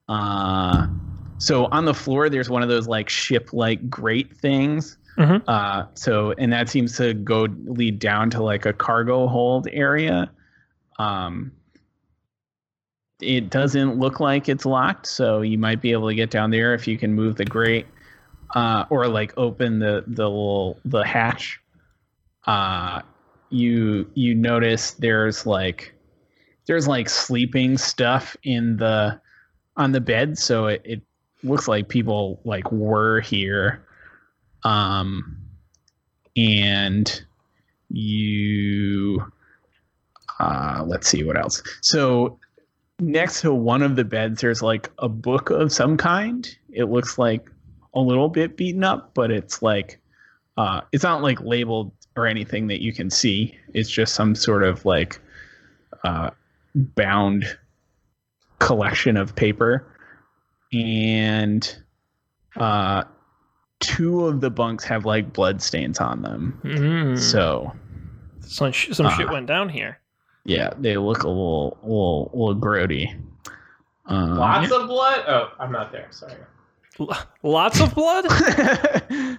[0.08, 0.88] Uh.
[1.38, 4.96] So on the floor, there's one of those like ship-like grate things.
[5.16, 5.42] Mhm.
[5.46, 10.30] Uh, so and that seems to go lead down to like a cargo hold area.
[10.98, 11.52] Um,
[13.20, 16.74] it doesn't look like it's locked, so you might be able to get down there
[16.74, 17.86] if you can move the grate,
[18.54, 21.60] uh, or like open the the little the hatch.
[22.46, 23.02] Uh,
[23.50, 25.94] you you notice there's like
[26.68, 29.18] there's like sleeping stuff in the
[29.76, 31.02] on the bed, so it, it
[31.42, 33.84] looks like people like were here.
[34.62, 35.36] Um
[36.36, 37.22] and
[37.88, 39.24] you
[40.38, 41.62] uh let's see what else?
[41.80, 42.38] So
[43.00, 46.54] next to one of the beds there's like a book of some kind.
[46.70, 47.50] It looks like
[47.94, 50.00] a little bit beaten up but it's like
[50.58, 53.56] uh it's not like labeled or anything that you can see.
[53.72, 55.18] It's just some sort of like
[56.04, 56.30] uh
[56.74, 57.44] bound
[58.58, 59.86] collection of paper
[60.72, 61.78] and
[62.56, 63.04] uh
[63.80, 66.60] two of the bunks have like blood stains on them.
[66.64, 67.18] Mm.
[67.18, 67.72] So
[68.40, 69.32] some, sh- some shit Uh.
[69.32, 69.98] went down here.
[70.44, 73.14] yeah, they look a little, little, little grody.
[74.06, 75.24] Um, Lots of blood.
[75.28, 76.08] Oh, I'm not there.
[76.10, 76.32] Sorry.
[76.98, 78.24] L- lots of blood.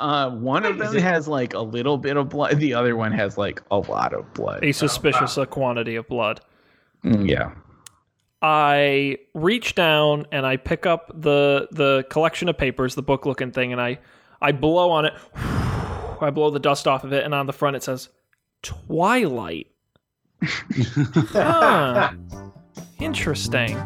[0.00, 2.58] uh, one of them has like a little bit of blood.
[2.58, 4.64] The other one has like a lot of blood.
[4.64, 6.40] A suspicious uh, quantity of blood.
[7.04, 7.52] Mm, Yeah.
[8.40, 13.50] I reach down and I pick up the the collection of papers, the book looking
[13.50, 13.98] thing, and I
[14.40, 15.14] I blow on it.
[16.20, 18.08] I blow the dust off of it, and on the front it says
[18.62, 19.66] Twilight.
[21.32, 22.12] Huh.
[23.00, 23.76] Interesting.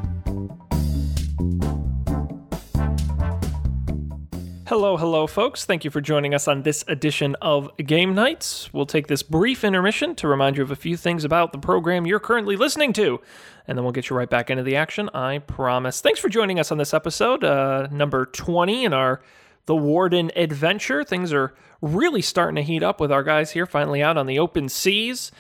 [4.69, 5.65] Hello, hello, folks.
[5.65, 8.73] Thank you for joining us on this edition of Game Nights.
[8.73, 12.07] We'll take this brief intermission to remind you of a few things about the program
[12.07, 13.21] you're currently listening to,
[13.67, 16.01] and then we'll get you right back into the action, I promise.
[16.01, 19.21] Thanks for joining us on this episode, uh, number 20 in our
[19.67, 21.03] The Warden adventure.
[21.03, 24.39] Things are really starting to heat up with our guys here, finally out on the
[24.39, 25.33] open seas.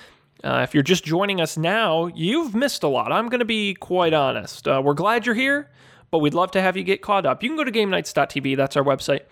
[0.43, 3.13] Uh, if you're just joining us now, you've missed a lot.
[3.13, 4.67] I'm going to be quite honest.
[4.67, 5.71] Uh, we're glad you're here
[6.13, 7.43] but we'd love to have you get caught up.
[7.43, 9.23] You can go to GameNights.tv, that's our website.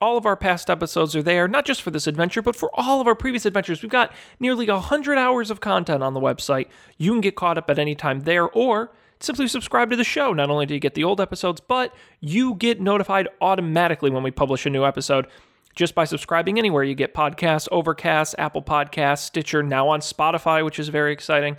[0.00, 3.00] All of our past episodes are there, not just for this adventure, but for all
[3.00, 3.82] of our previous adventures.
[3.82, 6.66] We've got nearly 100 hours of content on the website.
[6.98, 8.90] You can get caught up at any time there, or
[9.20, 10.32] simply subscribe to the show.
[10.32, 14.32] Not only do you get the old episodes, but you get notified automatically when we
[14.32, 15.28] publish a new episode
[15.76, 16.82] just by subscribing anywhere.
[16.82, 21.56] You get podcasts, Overcast, Apple Podcasts, Stitcher, now on Spotify, which is very exciting.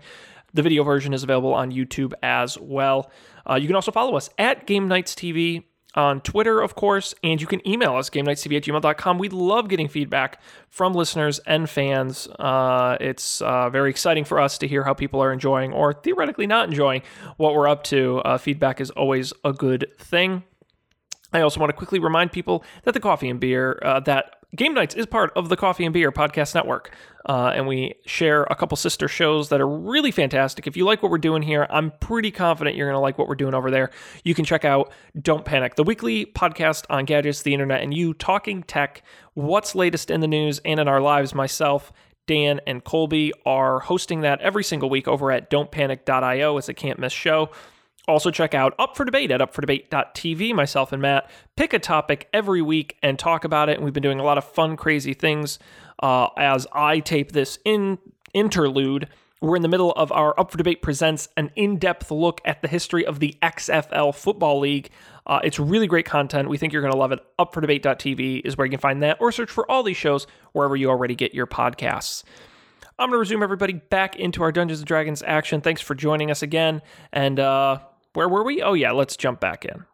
[0.53, 3.09] The video version is available on YouTube as well.
[3.49, 5.63] Uh, you can also follow us at Game Nights TV
[5.95, 9.17] on Twitter, of course, and you can email us, GameNightsTV at gmail.com.
[9.17, 12.27] We love getting feedback from listeners and fans.
[12.39, 16.47] Uh, it's uh, very exciting for us to hear how people are enjoying or theoretically
[16.47, 17.03] not enjoying
[17.37, 18.19] what we're up to.
[18.19, 20.43] Uh, feedback is always a good thing.
[21.31, 24.75] I also want to quickly remind people that the coffee and beer, uh, that Game
[24.75, 26.95] Nights is part of the Coffee and Beer podcast network,
[27.27, 30.67] uh, and we share a couple sister shows that are really fantastic.
[30.67, 33.27] If you like what we're doing here, I'm pretty confident you're going to like what
[33.27, 33.89] we're doing over there.
[34.23, 38.13] You can check out Don't Panic, the weekly podcast on gadgets, the internet, and you
[38.13, 39.01] talking tech,
[39.33, 41.33] what's latest in the news and in our lives.
[41.33, 41.91] Myself,
[42.27, 46.57] Dan, and Colby are hosting that every single week over at don'tpanic.io.
[46.59, 47.49] It's a can't miss show.
[48.07, 50.53] Also, check out Up for Debate at upfordebate.tv.
[50.53, 53.75] Myself and Matt pick a topic every week and talk about it.
[53.75, 55.57] And we've been doing a lot of fun, crazy things
[56.01, 57.97] uh, as I tape this in
[58.33, 59.07] interlude.
[59.39, 62.61] We're in the middle of our Up for Debate presents an in depth look at
[62.61, 64.89] the history of the XFL Football League.
[65.27, 66.49] Uh, it's really great content.
[66.49, 67.19] We think you're going to love it.
[67.39, 70.89] Upfordebate.tv is where you can find that, or search for all these shows wherever you
[70.89, 72.23] already get your podcasts.
[72.99, 75.61] I'm going to resume everybody back into our Dungeons and Dragons action.
[75.61, 76.81] Thanks for joining us again.
[77.11, 77.79] And uh,
[78.13, 78.61] where were we?
[78.61, 79.85] Oh, yeah, let's jump back in.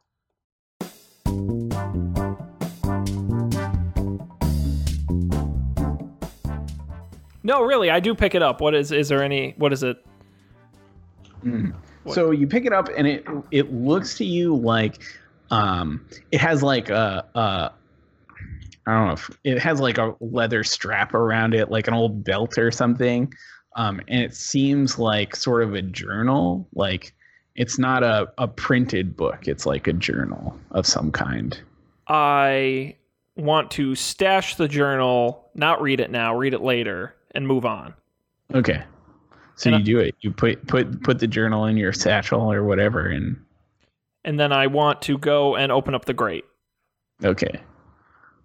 [7.42, 8.62] No, really, I do pick it up.
[8.62, 10.06] What is is there any what is it?
[11.44, 11.74] Mm.
[12.14, 15.02] So you pick it up and it it looks to you like
[15.50, 17.72] um it has like a, a
[18.86, 22.24] I don't know if it has like a leather strap around it, like an old
[22.24, 23.34] belt or something.
[23.76, 27.14] Um, and it seems like sort of a journal, like
[27.60, 29.46] it's not a, a printed book.
[29.46, 31.62] It's like a journal of some kind.
[32.08, 32.96] I
[33.36, 37.94] want to stash the journal not read it now read it later and move on.
[38.56, 38.82] Okay.
[39.56, 40.16] So and you I, do it.
[40.22, 43.38] You put put put the journal in your satchel or whatever and
[44.24, 46.46] and then i want to go and open up the grate.
[47.26, 47.60] Okay.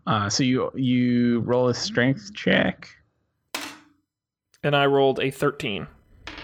[0.09, 2.89] Uh, so you you roll a strength check?
[4.65, 5.87] And i rolled a 13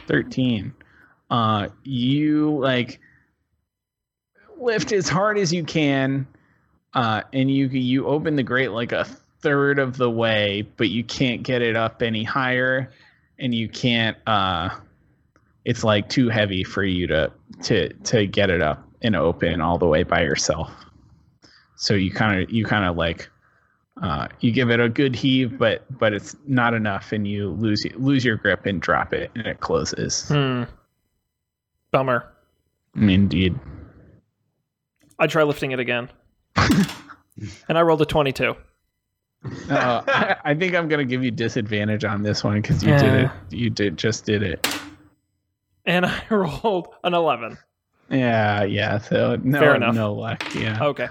[0.06, 0.72] 13
[1.30, 3.00] uh, you like
[4.58, 6.26] lift as hard as you can,
[6.94, 9.04] uh, and you you open the grate like a
[9.42, 12.92] third of the way, but you can't get it up any higher,
[13.38, 14.16] and you can't.
[14.26, 14.70] Uh,
[15.64, 19.78] it's like too heavy for you to to to get it up and open all
[19.78, 20.72] the way by yourself.
[21.76, 23.30] So you kind of you kind of like
[24.02, 27.84] uh, you give it a good heave, but but it's not enough, and you lose
[27.94, 30.28] lose your grip and drop it, and it closes.
[30.28, 30.64] Hmm.
[31.90, 32.30] Bummer.
[32.94, 33.58] Indeed.
[35.18, 36.08] I try lifting it again.
[36.56, 38.54] and I rolled a 22.
[39.70, 43.02] Uh, I, I think I'm gonna give you disadvantage on this one because you yeah.
[43.02, 43.30] did it.
[43.50, 44.66] You did just did it.
[45.86, 47.56] And I rolled an 11.
[48.10, 48.98] Yeah, yeah.
[48.98, 49.94] So no, Fair enough.
[49.94, 50.54] no luck.
[50.54, 50.84] Yeah.
[50.84, 51.08] Okay.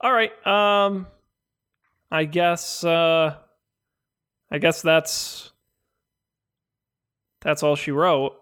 [0.00, 0.46] All right.
[0.46, 1.06] Um,
[2.10, 2.84] I guess.
[2.84, 3.36] Uh,
[4.50, 5.52] I guess that's
[7.40, 8.36] that's all she wrote.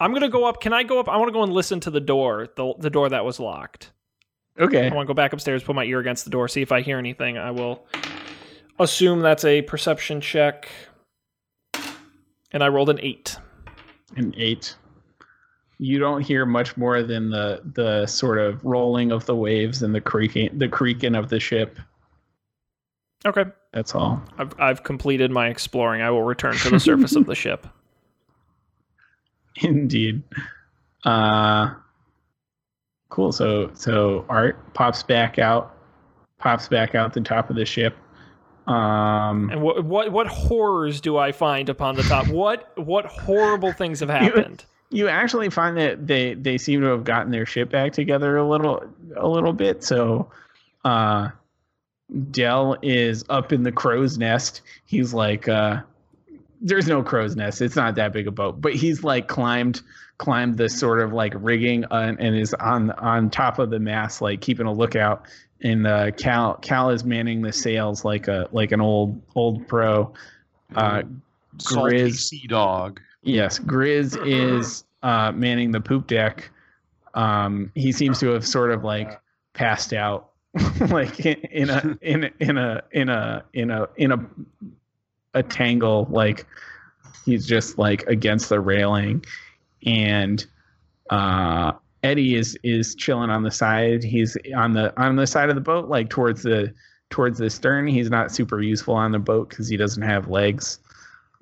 [0.00, 0.60] I'm gonna go up.
[0.60, 1.08] Can I go up?
[1.08, 3.92] I want to go and listen to the door, the the door that was locked.
[4.58, 4.88] Okay.
[4.88, 6.80] I want to go back upstairs, put my ear against the door, see if I
[6.80, 7.38] hear anything.
[7.38, 7.86] I will
[8.78, 10.68] assume that's a perception check,
[12.52, 13.36] and I rolled an eight.
[14.16, 14.74] An eight.
[15.78, 19.94] You don't hear much more than the the sort of rolling of the waves and
[19.94, 21.78] the creaking the creaking of the ship.
[23.26, 23.44] Okay.
[23.72, 24.22] That's all.
[24.38, 26.02] I've I've completed my exploring.
[26.02, 27.66] I will return to the surface of the ship.
[29.62, 30.22] Indeed.
[31.04, 31.74] Uh,
[33.08, 33.32] cool.
[33.32, 35.76] So so Art pops back out,
[36.38, 37.96] pops back out the top of the ship.
[38.66, 42.28] Um, and what what what horrors do I find upon the top?
[42.28, 44.64] what what horrible things have happened?
[44.90, 48.48] you actually find that they they seem to have gotten their ship back together a
[48.48, 48.82] little
[49.16, 49.84] a little bit.
[49.84, 50.30] So,
[50.84, 51.30] uh,
[52.30, 54.62] Dell is up in the crow's nest.
[54.86, 55.82] He's like, uh,
[56.60, 57.60] there's no crow's nest.
[57.62, 59.82] It's not that big a boat, but he's like climbed
[60.18, 64.20] climbed this sort of like rigging uh, and is on on top of the mast,
[64.20, 65.26] like keeping a lookout.
[65.62, 70.12] And uh, Cal Cal is manning the sails like a like an old old pro.
[70.74, 71.02] Uh,
[71.58, 72.14] Grizz.
[72.16, 73.00] sea dog.
[73.22, 76.50] Yes, Grizz is uh, manning the poop deck.
[77.14, 79.20] Um, he seems to have sort of like
[79.54, 80.30] passed out,
[80.88, 84.26] like in, in a in a- in a in a in a in a
[85.34, 86.06] a tangle.
[86.10, 86.46] Like
[87.24, 89.24] he's just like against the railing,
[89.86, 90.44] and
[91.10, 91.72] uh,
[92.02, 94.02] Eddie is is chilling on the side.
[94.04, 96.72] He's on the on the side of the boat, like towards the
[97.10, 97.86] towards the stern.
[97.86, 100.78] He's not super useful on the boat because he doesn't have legs.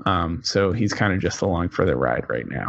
[0.05, 2.66] Um, so he's kind of just along for the ride right now.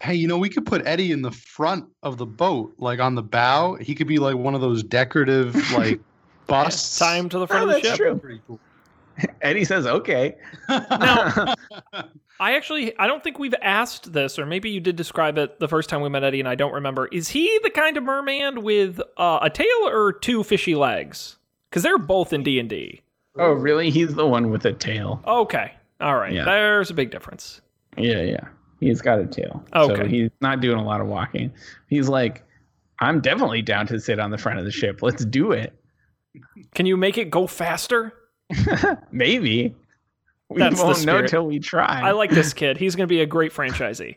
[0.00, 3.14] Hey, you know, we could put Eddie in the front of the boat, like on
[3.14, 3.74] the bow.
[3.80, 5.98] He could be like one of those decorative, like
[6.46, 6.98] busts.
[6.98, 8.06] Time to the front Oh, of the that's ship.
[8.06, 8.18] true.
[8.18, 8.60] Pretty cool.
[9.42, 10.36] Eddie says, "Okay."
[10.68, 11.54] Now-
[12.40, 15.68] I actually I don't think we've asked this, or maybe you did describe it the
[15.68, 17.06] first time we met Eddie, and I don't remember.
[17.06, 21.36] Is he the kind of merman with uh, a tail or two fishy legs?
[21.70, 23.02] Because they're both in D and D.
[23.38, 23.90] oh, really?
[23.90, 25.22] He's the one with a tail.
[25.26, 26.32] Okay, all right.
[26.32, 26.44] Yeah.
[26.44, 27.60] There's a big difference.
[27.96, 28.48] Yeah, yeah.
[28.80, 29.64] He's got a tail.
[29.72, 30.08] So Okay.
[30.08, 31.52] he's not doing a lot of walking.
[31.88, 32.42] He's like,
[32.98, 35.02] "I'm definitely down to sit on the front of the ship.
[35.02, 35.72] Let's do it."
[36.74, 38.12] Can you make it go faster?
[39.12, 39.74] Maybe.
[40.48, 41.28] We That's won't know spirit.
[41.30, 42.00] till we try.
[42.02, 42.76] I like this kid.
[42.76, 44.16] He's going to be a great franchisee.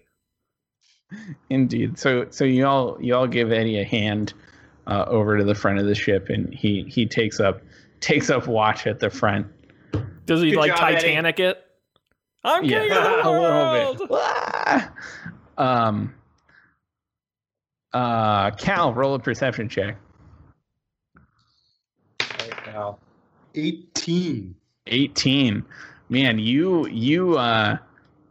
[1.49, 1.97] Indeed.
[1.97, 4.33] So so you all you all give Eddie a hand
[4.87, 7.61] uh, over to the front of the ship, and he he takes up
[8.01, 9.47] takes up watch at the front.
[10.25, 10.95] Does he Good like job, Eddie.
[10.95, 11.63] Titanic it?
[12.43, 13.99] I'm king Yeah, of the a world.
[13.99, 14.17] little bit.
[14.21, 14.93] Ah!
[15.57, 16.13] Um.
[17.93, 19.95] Uh, Cal, roll a perception check.
[22.19, 22.97] Right now.
[23.55, 24.55] 18.
[24.87, 25.65] 18
[26.09, 27.77] man you you uh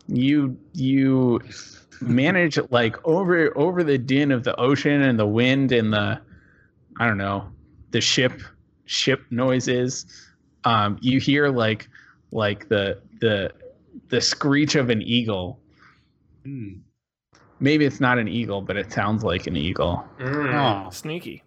[0.08, 1.38] you you
[2.00, 6.18] manage like over over the din of the ocean and the wind and the
[6.98, 7.46] i don't know
[7.90, 8.40] the ship
[8.86, 10.06] ship noises
[10.64, 11.88] um you hear like
[12.32, 13.52] like the the
[14.08, 15.58] the screech of an eagle
[16.44, 16.74] Hmm.
[17.60, 20.86] maybe it's not an eagle but it sounds like an eagle Mm.
[20.86, 21.42] Oh, Sneaky.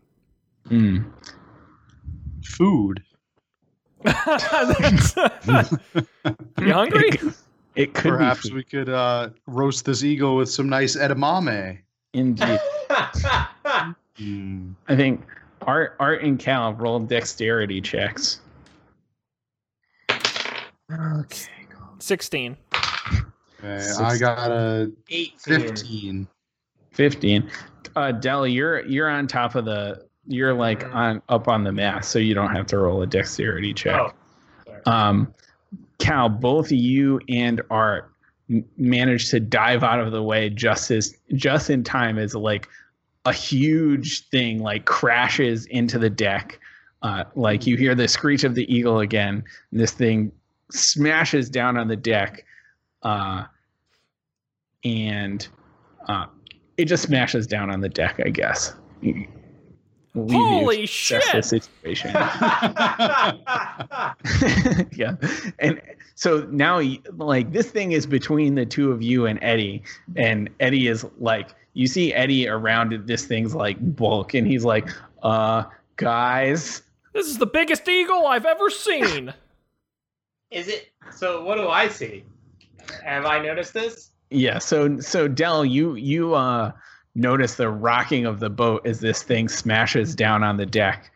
[0.70, 1.03] mm.
[2.43, 3.01] food.
[4.03, 5.15] That's-
[6.59, 7.09] you hungry?
[7.09, 7.21] it,
[7.75, 11.79] it could Perhaps be we could uh, roast this eagle with some nice edamame.
[12.13, 12.59] indeed
[14.17, 14.71] Hmm.
[14.89, 15.23] I think
[15.61, 18.41] Art Art and Cal roll dexterity checks.
[20.91, 21.45] Okay.
[21.99, 22.57] 16.
[23.63, 25.37] Okay, Six- I got a 18.
[25.39, 26.27] 15.
[26.91, 27.49] 15.
[27.95, 30.93] Uh Dell, you're you're on top of the you're like Mhm.
[30.95, 33.99] on up on the mast, so you don't have to roll a dexterity check.
[34.86, 34.91] Oh.
[34.91, 35.34] Um
[35.97, 38.09] Cal, both you and Art
[38.49, 42.67] m- managed to dive out of the way just as just in time as like
[43.25, 46.57] a huge thing like crashes into the deck.
[47.01, 49.43] Uh, like you hear the screech of the eagle again.
[49.71, 50.32] And this thing
[50.71, 52.45] smashes down on the deck,
[53.03, 53.43] uh,
[54.84, 55.47] and
[56.07, 56.25] uh,
[56.77, 58.19] it just smashes down on the deck.
[58.25, 58.73] I guess.
[60.14, 61.24] We'll leave Holy to shit!
[61.32, 62.12] The situation.
[64.93, 65.16] yeah
[65.60, 65.82] and
[66.16, 66.82] so now
[67.16, 69.84] like this thing is between the two of you and eddie
[70.16, 74.89] and eddie is like you see eddie around this thing's like bulk and he's like
[75.24, 75.64] uh
[75.97, 76.82] guys
[77.14, 79.34] This is the biggest eagle I've ever seen.
[80.51, 80.89] Is it?
[81.12, 82.24] So what do I see?
[83.03, 84.10] Have I noticed this?
[84.32, 86.72] yeah so so dell you you uh
[87.20, 91.11] notice the rocking of the boat as this thing smashes down on the deck.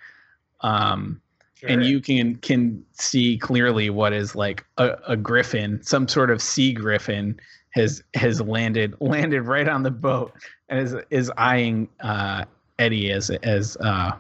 [0.62, 1.20] Um
[1.66, 6.42] and you can can see clearly what is like a, a griffin some sort of
[6.42, 7.40] sea griffin
[7.70, 10.34] has has landed landed right on the boat
[10.68, 12.44] and is is eyeing uh
[12.80, 14.12] eddie as as uh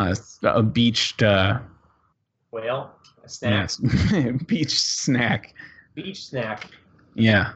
[0.00, 1.60] a, a beached uh
[2.50, 2.90] whale,
[3.24, 5.54] a snack, yes, beach snack.
[5.94, 6.70] Beach snack.
[7.14, 7.52] yeah.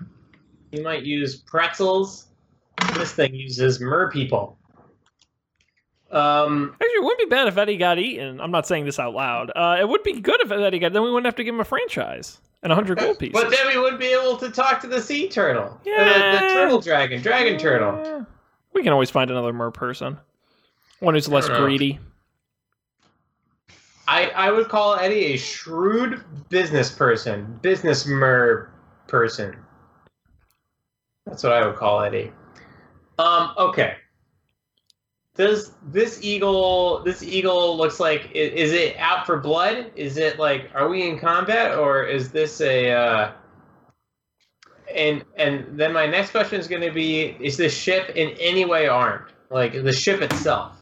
[0.72, 2.28] You might use pretzels.
[2.94, 4.58] This thing uses mer people.
[6.10, 8.40] Um, Actually, it wouldn't be bad if Eddie got eaten.
[8.40, 9.50] I'm not saying this out loud.
[9.54, 10.92] Uh, it would be good if Eddie got.
[10.92, 13.40] Then we wouldn't have to give him a franchise and 100 gold pieces.
[13.40, 16.80] but then we would be able to talk to the sea turtle, the, the turtle
[16.80, 18.26] dragon, dragon turtle.
[18.72, 20.18] We can always find another mer person,
[21.00, 21.98] one who's less I greedy.
[24.06, 28.70] I, I would call Eddie a shrewd business person, business mer
[29.06, 29.56] person.
[31.26, 32.32] That's what I would call Eddie.
[33.18, 33.52] Um.
[33.58, 33.96] Okay.
[35.36, 37.02] Does this eagle?
[37.02, 38.30] This eagle looks like.
[38.32, 39.90] Is it out for blood?
[39.96, 40.70] Is it like?
[40.74, 42.92] Are we in combat, or is this a?
[42.92, 43.32] Uh,
[44.94, 48.64] and and then my next question is going to be: Is this ship in any
[48.64, 49.32] way armed?
[49.50, 50.76] Like the ship itself?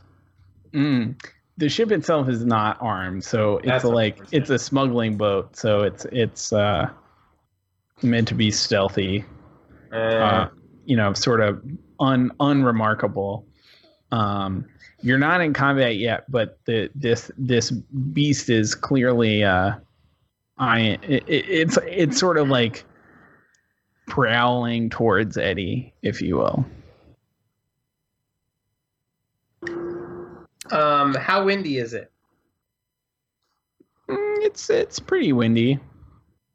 [0.73, 1.21] Mm.
[1.59, 5.81] The ship itself is not armed, so it's a, like it's a smuggling boat, so
[5.81, 6.91] it's it's uh,
[8.03, 9.25] meant to be stealthy.
[9.93, 10.49] Uh, uh,
[10.87, 11.63] you know, sort of
[12.03, 13.47] un unremarkable.
[14.11, 14.67] Um,
[15.01, 19.77] you're not in combat yet, but the this this beast is clearly uh,
[20.59, 22.85] I it, it, it's it's sort of like
[24.07, 26.67] prowling towards Eddie, if you will.
[30.71, 31.15] um.
[31.15, 32.11] How windy is it?
[34.09, 35.79] Mm, It's it's pretty windy.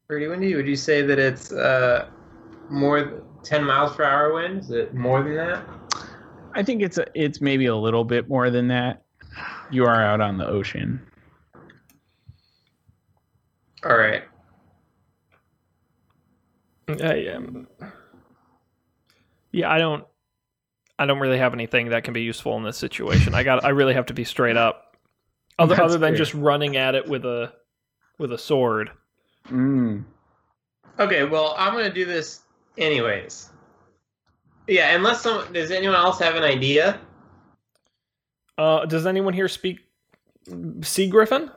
[0.07, 0.55] Pretty windy.
[0.55, 2.07] Would you say that it's uh
[2.69, 4.61] more th- ten miles per hour wind?
[4.61, 5.65] Is it more than that?
[6.53, 9.03] I think it's a, it's maybe a little bit more than that.
[9.69, 11.01] You are out on the ocean.
[13.83, 14.23] All right.
[16.89, 17.67] I, um,
[19.51, 20.05] yeah, I don't.
[20.99, 23.35] I don't really have anything that can be useful in this situation.
[23.35, 23.63] I got.
[23.63, 24.97] I really have to be straight up.
[25.59, 26.17] Other That's other than fair.
[26.17, 27.53] just running at it with a
[28.17, 28.89] with a sword.
[29.49, 30.05] Mm.
[30.97, 31.23] Okay.
[31.25, 32.41] Well, I'm gonna do this
[32.77, 33.49] anyways.
[34.67, 34.95] Yeah.
[34.95, 36.99] Unless someone does anyone else have an idea?
[38.57, 39.79] Uh, does anyone here speak
[40.81, 41.51] sea griffin?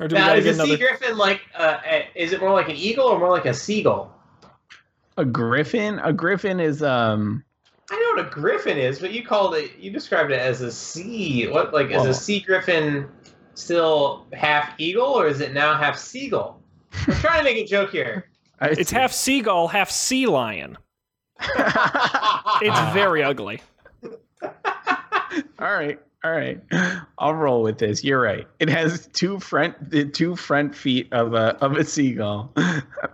[0.00, 1.40] Or do Now, gotta is get a sea griffin like?
[1.54, 1.78] Uh,
[2.14, 4.14] is it more like an eagle or more like a seagull?
[5.16, 5.98] A griffin.
[6.00, 7.44] A griffin is um.
[7.90, 9.76] I know what a griffin is, but you called it.
[9.78, 11.48] You described it as a sea.
[11.48, 13.08] What like is a sea griffin
[13.54, 16.62] still half eagle or is it now half seagull?
[17.06, 18.30] I'm trying to make a joke here.
[18.60, 20.78] It's half seagull, half sea lion.
[22.60, 23.60] It's very ugly.
[24.02, 24.10] all
[25.60, 26.60] right, all right.
[27.18, 28.02] I'll roll with this.
[28.02, 28.48] You're right.
[28.58, 32.52] It has two front the two front feet of a of a seagull.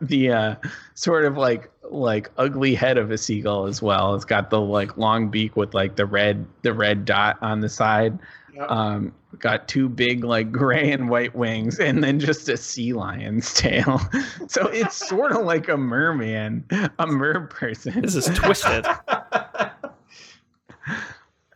[0.01, 0.55] The uh,
[0.95, 4.15] sort of like like ugly head of a seagull as well.
[4.15, 7.69] It's got the like long beak with like the red the red dot on the
[7.69, 8.19] side.
[8.55, 8.71] Yep.
[8.71, 13.53] Um, got two big like gray and white wings, and then just a sea lion's
[13.55, 14.01] tail.
[14.49, 16.65] So it's sort of like a merman,
[16.99, 18.01] a mer person.
[18.03, 18.87] This is twisted.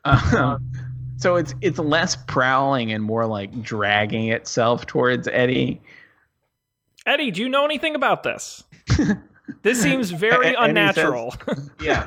[0.05, 0.71] Um,
[1.19, 5.81] so it's it's less prowling and more like dragging itself towards Eddie.
[7.05, 8.65] Eddie, do you know anything about this?
[9.63, 11.35] This seems very And he says- unnatural.
[11.83, 12.07] yeah.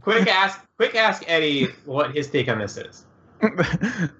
[0.00, 0.60] Quick ask.
[0.76, 3.04] Quick ask Eddie what his take on this is.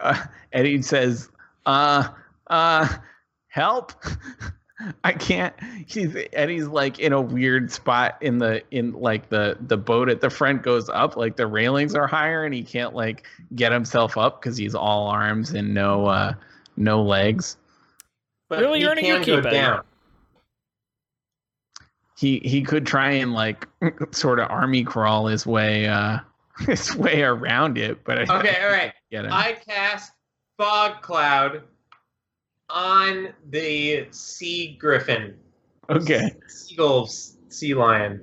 [0.00, 1.28] uh, Eddie says,
[1.66, 2.08] "Uh,
[2.48, 2.88] uh,
[3.48, 3.92] help!
[5.04, 5.54] I can't."
[5.86, 10.20] He's Eddie's like in a weird spot in the in like the the boat at
[10.20, 14.16] the front goes up, like the railings are higher, and he can't like get himself
[14.16, 16.34] up because he's all arms and no uh
[16.76, 17.56] no legs.
[18.48, 19.56] But Really, you're earning your can go keep, Eddie.
[19.56, 19.82] down.
[22.22, 23.66] He he could try and like
[24.12, 26.18] sort of army crawl his way uh
[26.60, 28.56] his way around it but I Okay.
[28.64, 28.92] All right.
[29.10, 29.32] get him.
[29.32, 30.12] I cast
[30.56, 31.62] fog cloud
[32.70, 35.34] on the sea griffin.
[35.90, 38.20] okay Seagull, s- sea lion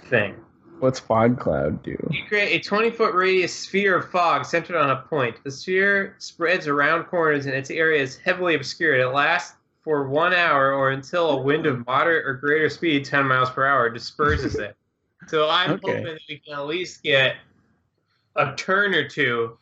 [0.00, 0.34] thing.
[0.80, 4.90] what's fog cloud do You create a 20 foot radius sphere of fog centered on
[4.90, 5.36] a point.
[5.44, 9.00] The sphere spreads around corners and its area is heavily obscured.
[9.00, 9.54] It lasts
[9.88, 13.64] for one hour or until a wind of moderate or greater speed, 10 miles per
[13.64, 14.76] hour, disperses it.
[15.28, 15.92] So I'm Okay.
[15.92, 17.36] hoping that we can at least get
[18.36, 19.56] a turn or two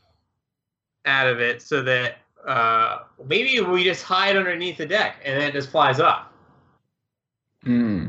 [1.05, 5.51] out of it so that uh, maybe we just hide underneath the deck and then
[5.51, 6.27] it just flies off.
[7.63, 8.09] Hmm.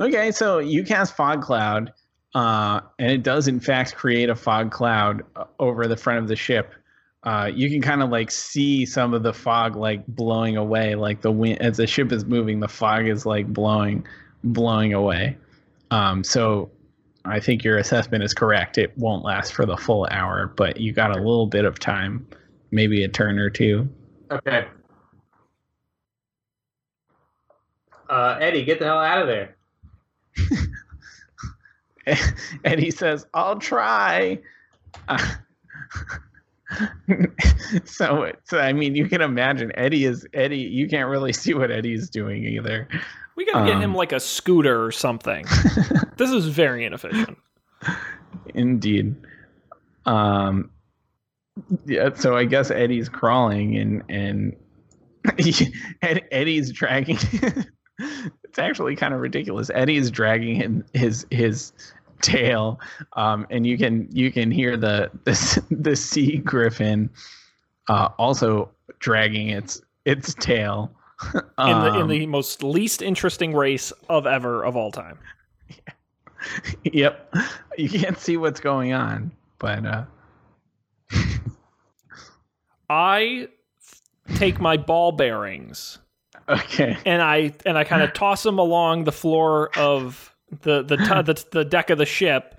[0.00, 1.92] okay so you cast fog cloud
[2.34, 6.28] uh and it does in fact create a fog cloud uh, over the front of
[6.28, 6.72] the ship
[7.22, 11.20] uh, you can kind of like see some of the fog like blowing away like
[11.22, 14.06] the wind as the ship is moving the fog is like blowing
[14.44, 15.36] blowing away.
[15.90, 16.70] Um, so
[17.24, 18.78] i think your assessment is correct.
[18.78, 22.26] It won't last for the full hour but you got a little bit of time
[22.70, 23.88] maybe a turn or two.
[24.30, 24.66] Okay.
[28.08, 29.56] Uh, Eddie, get the hell out of there.
[32.64, 34.38] and he says i'll try.
[35.08, 35.34] Uh,
[37.84, 41.70] so so i mean you can imagine eddie is eddie you can't really see what
[41.70, 42.88] eddie is doing either
[43.36, 45.44] We gotta get Um, him like a scooter or something.
[46.16, 47.36] this is very inefficient.
[48.54, 49.14] indeed
[50.06, 50.70] um
[51.86, 54.56] yeah so i guess eddie's crawling and and
[56.02, 57.18] Ed, eddie's dragging
[58.44, 59.70] it's actually kind of ridiculous.
[59.74, 61.72] Eddie's dragging him, his his
[62.22, 62.80] tail,
[63.14, 67.10] um, and you can you can hear the the, the sea griffin
[67.88, 70.90] uh, also dragging its its tail
[71.34, 75.18] in the in Um, the most least interesting race of ever of all time.
[76.84, 77.34] yep.
[77.76, 80.04] You can't see what's going on, but uh,
[82.88, 83.48] I
[84.34, 85.98] take my ball bearings
[86.48, 86.96] okay.
[87.04, 91.04] and I and I kind of toss them along the floor of the the, t-
[91.22, 92.54] the the deck of the ship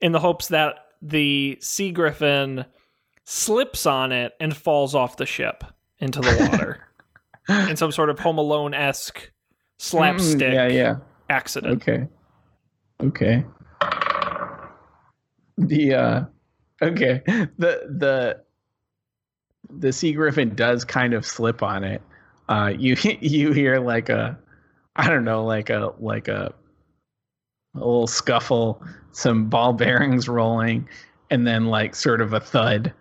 [0.00, 2.64] in the hopes that the sea griffin
[3.24, 5.64] slips on it and falls off the ship
[5.98, 6.88] into the water
[7.68, 9.30] in some sort of Home Alone esque
[9.78, 10.96] slapstick Mm, yeah, yeah.
[11.28, 11.82] accident.
[11.82, 12.06] Okay.
[13.02, 13.44] Okay.
[15.58, 16.24] The uh
[16.82, 17.22] okay.
[17.26, 18.40] The the
[19.70, 22.02] the sea griffin does kind of slip on it.
[22.48, 24.38] Uh you you hear like a
[24.96, 26.52] I don't know, like a like a
[27.74, 30.88] a little scuffle, some ball bearings rolling,
[31.30, 32.92] and then like sort of a thud.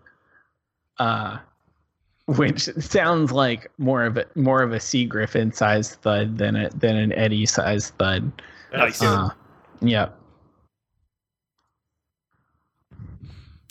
[0.98, 1.38] Uh
[2.38, 6.70] which sounds like more of a more of a sea griffin sized thud than a
[6.70, 8.32] than an Eddie sized thud.
[8.74, 9.02] Nice.
[9.02, 9.30] Uh,
[9.82, 10.10] yeah.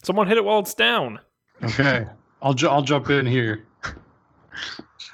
[0.03, 1.19] Someone hit it while it's down.
[1.63, 2.05] Okay,
[2.41, 3.65] I'll ju- I'll jump in here.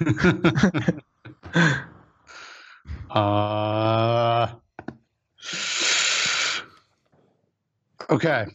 [3.10, 4.48] uh,
[8.10, 8.46] okay,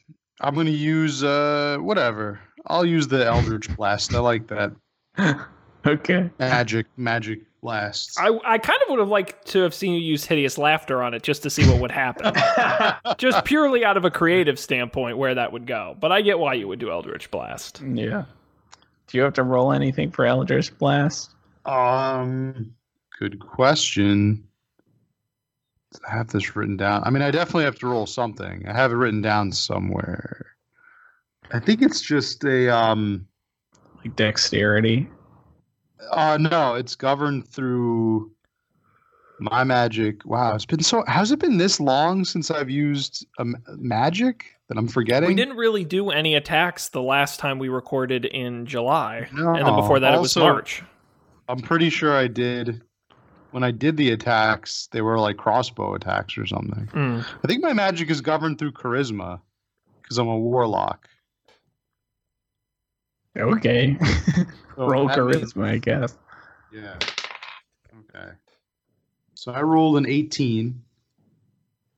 [0.42, 2.40] I'm gonna use uh whatever.
[2.68, 4.14] I'll use the Eldritch Blast.
[4.14, 4.72] I like that
[5.86, 6.30] okay.
[6.40, 8.20] magic magic blast.
[8.20, 11.16] I, I kind of would have liked to have seen you use hideous laughter on
[11.16, 12.34] it just to see what would happen.
[13.18, 15.96] just purely out of a creative standpoint where that would go.
[16.00, 17.82] But I get why you would do Eldritch Blast.
[17.82, 18.26] Yeah.
[19.08, 21.32] Do you have to roll anything for Eldritch Blast?
[21.66, 22.76] Um,
[23.18, 24.44] good question.
[26.08, 27.04] I have this written down.
[27.06, 28.68] I mean, I definitely have to roll something.
[28.68, 30.46] I have it written down somewhere.
[31.52, 33.28] I think it's just a um.
[34.04, 35.10] Like dexterity?
[36.12, 38.32] Uh no, it's governed through
[39.40, 40.26] my magic.
[40.26, 41.04] Wow, it's been so.
[41.08, 45.28] Has it been this long since I've used um, magic that I'm forgetting?
[45.28, 49.28] We didn't really do any attacks the last time we recorded in July.
[49.34, 49.54] No.
[49.54, 50.84] And then before that, it was March.
[51.50, 52.82] I'm pretty sure I did.
[53.54, 56.88] When I did the attacks, they were like crossbow attacks or something.
[56.88, 57.24] Mm.
[57.44, 59.40] I think my magic is governed through charisma
[60.02, 61.08] because I'm a warlock.
[63.38, 63.98] Okay.
[64.76, 66.18] So roll that means- charisma, I guess.
[66.74, 66.96] yeah.
[68.16, 68.32] Okay.
[69.36, 70.82] So I rolled an 18,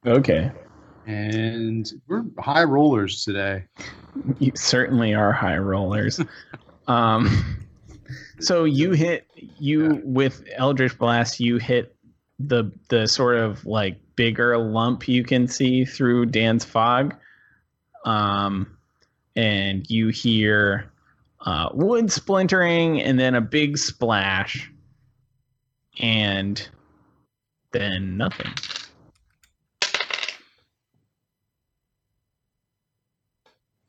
[0.05, 0.51] Okay.
[1.07, 3.63] and we're high rollers today.
[4.39, 6.19] You certainly are high rollers.
[6.89, 7.64] um
[8.39, 9.99] so you hit you Yeah.
[10.03, 11.95] with Eldritch Blast, you hit
[12.39, 17.15] the the sort of like bigger lump you can see through Dan's fog.
[18.05, 18.77] Um
[19.35, 20.91] and you hear
[21.41, 24.71] uh, wood splintering and then a big splash
[25.99, 26.67] and
[27.71, 28.51] then nothing.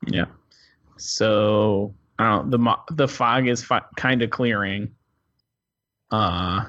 [0.07, 0.25] Yeah.
[0.97, 4.91] So I don't the mo- the fog is fi- kind of clearing.
[6.11, 6.65] Uh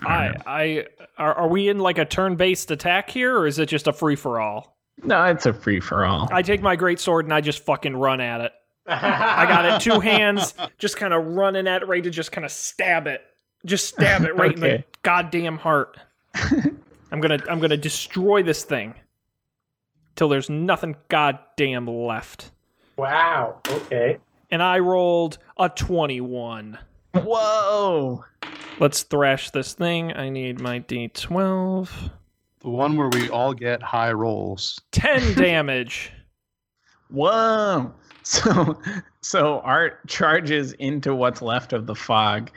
[0.00, 3.86] I, I are, are we in like a turn-based attack here, or is it just
[3.88, 4.76] a free for all?
[5.02, 6.28] no, it's a free for all.
[6.32, 8.52] I take my great sword and I just fucking run at it.
[8.86, 12.44] I got it two hands, just kind of running at it, ready to just kind
[12.44, 13.22] of stab it,
[13.66, 15.98] just stab it right in the goddamn heart.
[16.34, 18.94] I'm gonna I'm gonna destroy this thing
[20.18, 22.50] till there's nothing goddamn left.
[22.96, 23.60] wow.
[23.70, 24.18] Okay.
[24.50, 26.76] And I rolled a 21.
[27.14, 28.24] Whoa!
[28.80, 30.12] Let's thrash this thing.
[30.12, 32.10] I need my d12.
[32.60, 34.80] The one where we all get high rolls.
[34.90, 36.12] 10 damage.
[37.10, 37.94] Whoa!
[38.24, 38.78] So
[39.20, 42.50] so Art charges into what's left of the fog.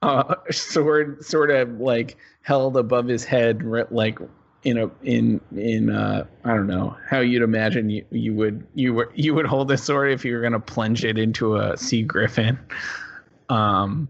[0.00, 4.18] Uh, sword sort of like held above his head, like
[4.64, 8.94] in a in in uh I don't know how you'd imagine you, you would you
[8.94, 12.02] were you would hold a sword if you were gonna plunge it into a sea
[12.02, 12.58] griffin.
[13.48, 14.08] Um,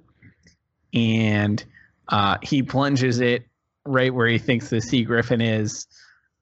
[0.95, 1.65] and
[2.09, 3.45] uh, he plunges it
[3.87, 5.87] right where he thinks the sea griffin is,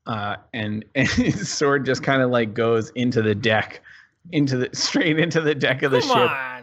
[0.07, 3.81] uh, and, and his sword just kind of like goes into the deck,
[4.33, 6.31] into the straight into the deck of the Come ship.
[6.31, 6.60] on.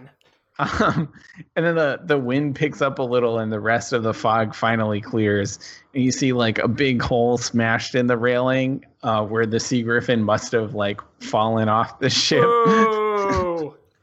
[0.82, 1.12] Um,
[1.56, 4.56] and then the, the wind picks up a little and the rest of the fog
[4.56, 5.60] finally clears.
[5.94, 9.84] And you see like a big hole smashed in the railing uh, where the Sea
[9.84, 12.44] Griffin must have like fallen off the ship.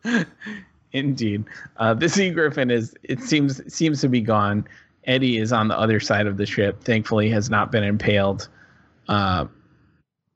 [0.93, 1.45] Indeed,
[1.79, 2.95] uh, the sea griffin is.
[3.03, 4.65] It seems seems to be gone.
[5.05, 6.85] Eddie is on the other side of the ship.
[6.85, 8.49] Thankfully, has not been impaled
[9.09, 9.47] uh,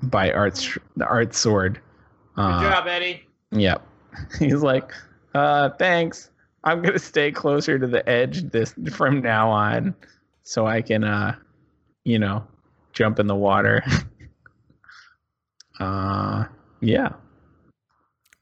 [0.03, 1.75] by Art's the Art sword.
[2.35, 3.23] Good Uh, job, Eddie.
[3.53, 3.87] Yep.
[4.41, 4.91] He's like,
[5.35, 6.31] uh, thanks.
[6.65, 9.95] I'm gonna stay closer to the edge this from now on,
[10.43, 11.37] so I can, uh,
[12.05, 12.47] you know,
[12.93, 13.85] jump in the water.
[15.81, 16.45] uh,
[16.81, 17.11] yeah.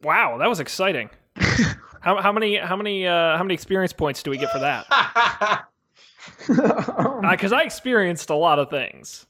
[0.02, 1.10] Wow, that was exciting.
[2.00, 5.66] how, how many how many uh, how many experience points do we get for that?
[6.46, 9.26] Because I experienced a lot of things.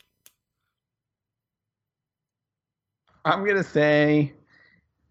[3.24, 4.32] I'm gonna say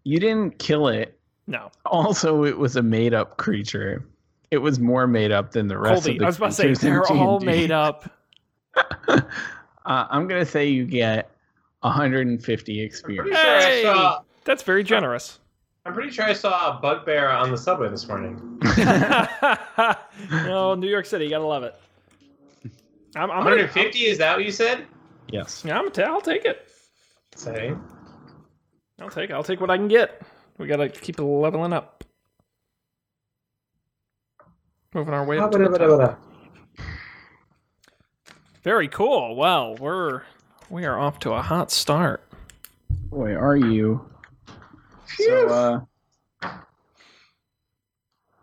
[0.04, 1.15] you didn't kill it.
[1.46, 4.04] No, Also, it was a made-up creature.
[4.50, 6.52] It was more made up than the rest Colby, of the I was about to
[6.52, 7.46] say creatures in they're all D&D.
[7.52, 8.10] made up.
[9.08, 9.20] uh,
[9.86, 11.30] I'm gonna say you get
[11.80, 13.38] 150 experience.
[13.38, 13.82] Sure Hey!
[13.84, 14.22] saw.
[14.44, 15.38] That's very generous.
[15.84, 18.60] I'm pretty sure I saw a bugbear on the subway this morning.
[20.30, 21.74] no, New York City, you gotta love it.
[23.14, 24.86] I'm, I'm gonna, 150 is that what you said?
[25.28, 25.62] yes.
[25.64, 26.68] yeah, I'm ta- I'll take it.
[27.36, 27.72] Say.
[29.00, 29.32] I'll take it.
[29.32, 30.22] I'll take what I can get.
[30.58, 32.04] We gotta keep leveling up.
[34.94, 35.52] Moving our way up.
[35.52, 36.22] To the top.
[38.62, 39.36] Very cool.
[39.36, 40.22] Well, we're
[40.70, 42.28] we are off to a hot start.
[43.10, 44.10] Boy, are you?
[45.18, 45.84] So,
[46.42, 46.50] uh,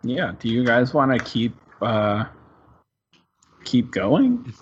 [0.03, 0.33] yeah.
[0.39, 2.25] Do you guys want to keep uh,
[3.65, 4.53] keep going?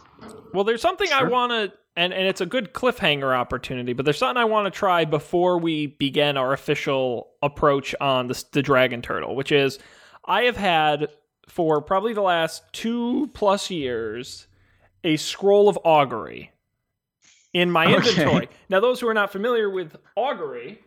[0.54, 4.18] Well, there's something I want to, and, and it's a good cliffhanger opportunity, but there's
[4.18, 9.02] something I want to try before we begin our official approach on the, the Dragon
[9.02, 9.78] Turtle, which is
[10.26, 11.10] I have had
[11.48, 14.48] for probably the last two plus years
[15.04, 16.52] a scroll of augury
[17.54, 18.10] in my Okay.
[18.10, 18.50] inventory.
[18.70, 20.80] Now, those who are not familiar with augury,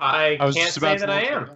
[0.00, 1.50] I, I was can't just about say that I am.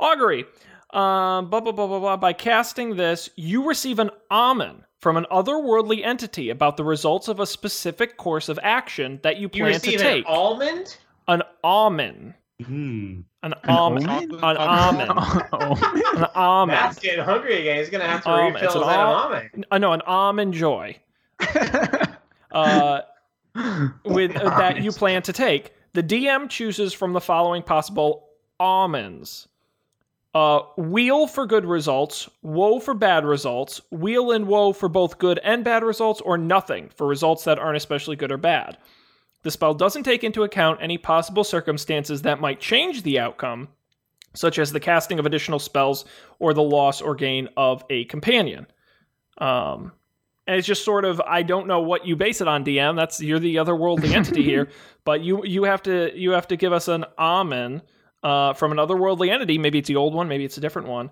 [0.00, 0.44] augury.
[0.92, 2.16] Um, blah, blah, blah, blah, blah.
[2.16, 7.40] By casting this, you receive an omen from an otherworldly entity about the results of
[7.40, 10.96] a specific course of action that you You plan to receive an almond?
[11.28, 12.34] An omen.
[12.64, 13.20] Hmm.
[13.42, 14.06] An An almond.
[14.10, 14.34] omen?
[14.44, 15.10] An almond.
[16.14, 16.78] An almond.
[16.78, 17.78] Matt's getting hungry again.
[17.78, 18.54] He's gonna have to Almond.
[18.62, 19.66] refill an al- almond.
[19.70, 20.96] Uh, no, an almond joy.
[22.52, 23.02] Uh,
[24.04, 25.72] with uh, that you plan to take.
[25.92, 28.26] The DM chooses from the following possible
[28.58, 29.46] almonds.
[30.32, 35.40] Uh, weal for good results, woe for bad results, weal and woe for both good
[35.42, 38.78] and bad results, or nothing for results that aren't especially good or bad.
[39.42, 43.68] The spell doesn't take into account any possible circumstances that might change the outcome,
[44.34, 46.04] such as the casting of additional spells
[46.38, 48.66] or the loss or gain of a companion.
[49.38, 49.92] Um,
[50.46, 52.94] and it's just sort of I don't know what you base it on, DM.
[52.94, 54.68] That's you're the otherworldly entity here,
[55.04, 57.82] but you you have to you have to give us an omen
[58.22, 59.58] uh, from an otherworldly entity.
[59.58, 61.10] Maybe it's the old one, maybe it's a different one.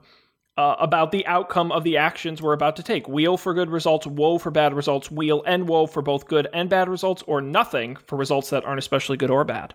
[0.56, 3.08] Uh, about the outcome of the actions we're about to take.
[3.08, 6.68] Weal for good results, woe for bad results, weal and woe for both good and
[6.68, 9.74] bad results, or nothing for results that aren't especially good or bad.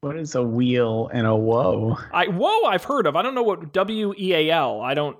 [0.00, 1.96] what is a weal and a woe?
[2.12, 3.16] I woe I've heard of.
[3.16, 4.80] I don't know what W E A L.
[4.80, 5.16] I don't.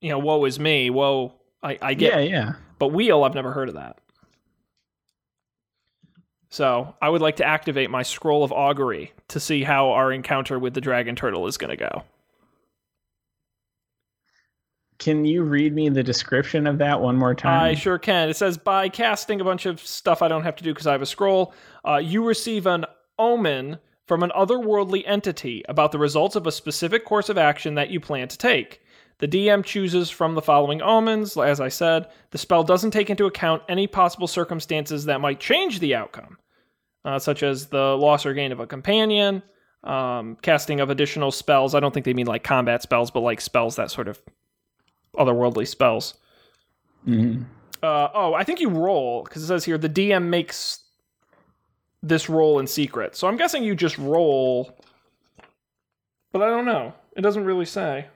[0.00, 0.90] You know, woe is me.
[0.90, 2.12] Woe I, I get.
[2.14, 2.52] Yeah, yeah.
[2.78, 3.98] But weal, I've never heard of that.
[6.48, 10.58] So I would like to activate my scroll of augury to see how our encounter
[10.58, 12.04] with the dragon turtle is going to go.
[14.98, 17.62] Can you read me the description of that one more time?
[17.62, 18.30] I sure can.
[18.30, 20.92] It says by casting a bunch of stuff I don't have to do because I
[20.92, 21.52] have a scroll,
[21.86, 22.86] uh, you receive an
[23.18, 27.90] omen from an otherworldly entity about the results of a specific course of action that
[27.90, 28.80] you plan to take.
[29.18, 31.36] The DM chooses from the following omens.
[31.36, 35.80] As I said, the spell doesn't take into account any possible circumstances that might change
[35.80, 36.36] the outcome,
[37.04, 39.42] uh, such as the loss or gain of a companion,
[39.84, 41.74] um, casting of additional spells.
[41.74, 44.20] I don't think they mean like combat spells, but like spells that sort of
[45.16, 46.14] otherworldly spells.
[47.06, 47.44] Mhm.
[47.82, 50.82] Uh, oh, I think you roll because it says here the DM makes
[52.02, 53.16] this roll in secret.
[53.16, 54.78] So I'm guessing you just roll,
[56.32, 56.92] but I don't know.
[57.16, 58.08] It doesn't really say.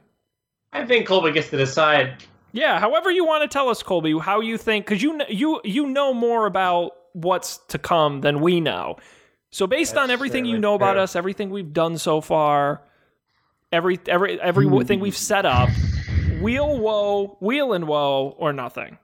[0.72, 2.22] I think Colby gets to decide.
[2.52, 5.86] Yeah, however you want to tell us, Colby, how you think, because you you you
[5.86, 8.96] know more about what's to come than we know.
[9.50, 11.02] So based on everything you certainly know about fair.
[11.02, 12.82] us, everything we've done so far,
[13.72, 15.02] every every everything hmm.
[15.02, 15.68] we've set up,
[16.40, 18.98] weal woe, weal and woe, or nothing.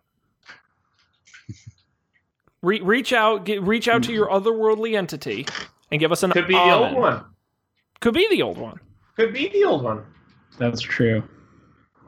[2.62, 5.46] Re- reach out, get, reach out to your otherworldly entity,
[5.90, 6.32] and give us an.
[6.32, 7.24] Could be the old one.
[8.00, 8.80] Could be the old one.
[9.16, 10.04] Could be the old one.
[10.58, 11.22] That's true.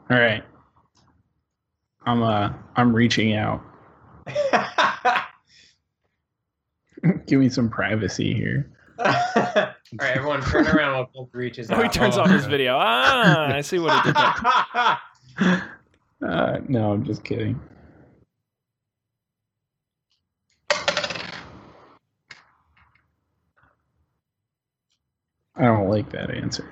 [0.09, 0.43] All right.
[2.05, 3.61] I'm uh I'm reaching out.
[7.27, 8.71] Give me some privacy here.
[8.99, 11.83] All right, everyone, turn around while Colby reaches Oh, out.
[11.83, 12.75] he turns Oh, off his video.
[12.77, 14.15] Ah, I see what he did
[15.39, 15.61] there.
[16.21, 17.57] Uh, no, I'm just kidding.
[25.55, 26.69] I don't like that answer.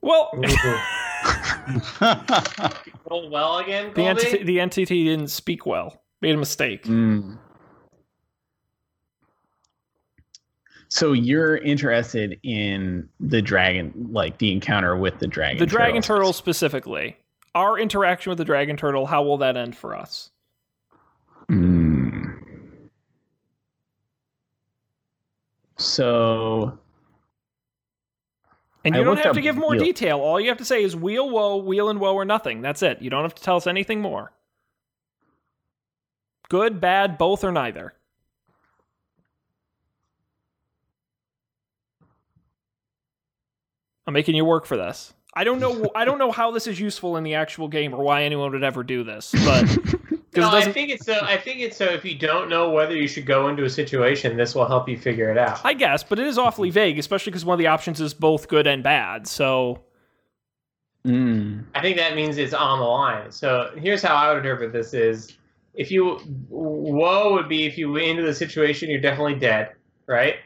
[0.00, 0.30] Well,
[3.10, 6.02] Roll well again, the entity, the entity didn't speak well.
[6.20, 6.84] Made a mistake.
[6.84, 7.38] Mm.
[10.88, 15.58] So you're interested in the dragon, like the encounter with the dragon.
[15.58, 16.16] The dragon turtle.
[16.16, 17.16] turtle specifically.
[17.54, 20.30] Our interaction with the dragon turtle, how will that end for us?
[21.50, 22.42] Mm.
[25.76, 26.78] So
[28.84, 30.20] And I you don't have to give more weal- detail.
[30.20, 32.62] All you have to say is weal, woe, weal, and woe, or nothing.
[32.62, 33.02] That's it.
[33.02, 34.32] You don't have to tell us anything more.
[36.48, 37.94] Good, bad, both, or neither.
[44.06, 45.12] I'm making you work for this.
[45.34, 45.90] I don't know.
[45.94, 48.64] I don't know how this is useful in the actual game or why anyone would
[48.64, 49.78] ever do this, but
[50.36, 51.18] No, it I think it's so.
[51.22, 51.86] I think it's so.
[51.86, 54.98] If you don't know whether you should go into a situation, this will help you
[54.98, 55.60] figure it out.
[55.64, 58.48] I guess, but it is awfully vague, especially because one of the options is both
[58.48, 59.26] good and bad.
[59.26, 59.80] So
[61.06, 63.32] mm, I think that means it's on the line.
[63.32, 65.38] So here's how I would interpret this: is
[65.74, 66.20] if you
[66.50, 69.72] woe would be if you went into the situation, you're definitely dead,
[70.06, 70.36] right?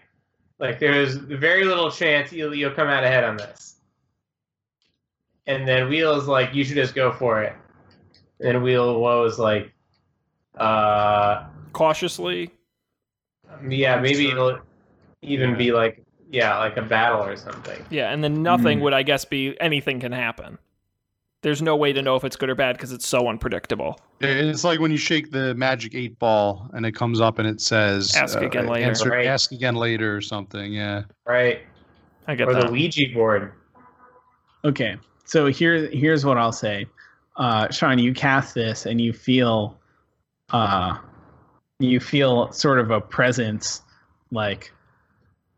[0.59, 3.77] Like there's very little chance you'll, you'll come out ahead on this.
[5.49, 7.55] And then weal is like you should just go for it.
[8.43, 9.73] And then weal woe is like,
[10.59, 12.51] uh, cautiously,
[13.69, 14.59] yeah, maybe it'll
[15.23, 17.85] even be like, yeah, like a battle or something.
[17.91, 18.85] Yeah, and then nothing Hmm.
[18.85, 20.59] would, I guess, be anything can happen.
[21.43, 23.99] There's no way to know if it's good or bad because it's so unpredictable.
[24.21, 27.61] It's like when you shake the magic eight ball and it comes up and it
[27.61, 28.87] says Ask again later.
[28.87, 29.27] Answer, Right.
[29.27, 30.73] Ask again later or something.
[30.73, 31.03] Yeah.
[31.27, 31.61] Right?
[32.29, 32.71] I get Or the.
[32.71, 33.53] Ouija board.
[34.65, 34.97] okay.
[35.25, 36.87] So here, here's what I'll say.
[37.37, 39.81] Uh, Sean, you cast this and you feel,
[40.51, 40.99] uh,
[41.79, 43.83] you feel sort of a presence,
[44.31, 44.73] like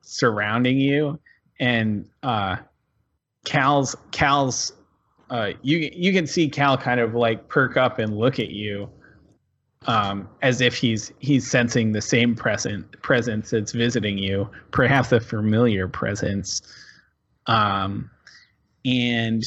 [0.02, 1.18] surrounding you,
[1.60, 2.56] and uh,
[3.44, 4.72] Cal's Cal's.
[5.30, 8.88] Uh, you you can see Cal kind of like perk up and look at you,
[9.86, 15.20] um, as if he's he's sensing the same present presence that's visiting you, perhaps a
[15.20, 16.62] familiar presence.
[17.46, 18.10] Um,
[18.84, 19.42] and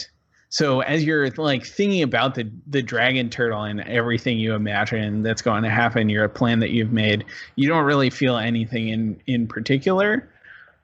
[0.50, 5.42] so as you're like thinking about the the dragon turtle and everything you imagine that's
[5.42, 7.26] going to happen, your plan that you've made,
[7.56, 10.30] you don't really feel anything in in particular.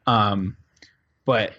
[0.05, 0.57] Um,
[1.25, 1.53] but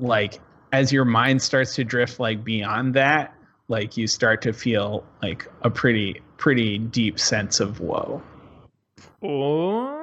[0.00, 0.40] like
[0.72, 3.34] as your mind starts to drift like beyond that,
[3.68, 8.22] like you start to feel like a pretty pretty deep sense of woe.
[9.22, 9.97] Oh.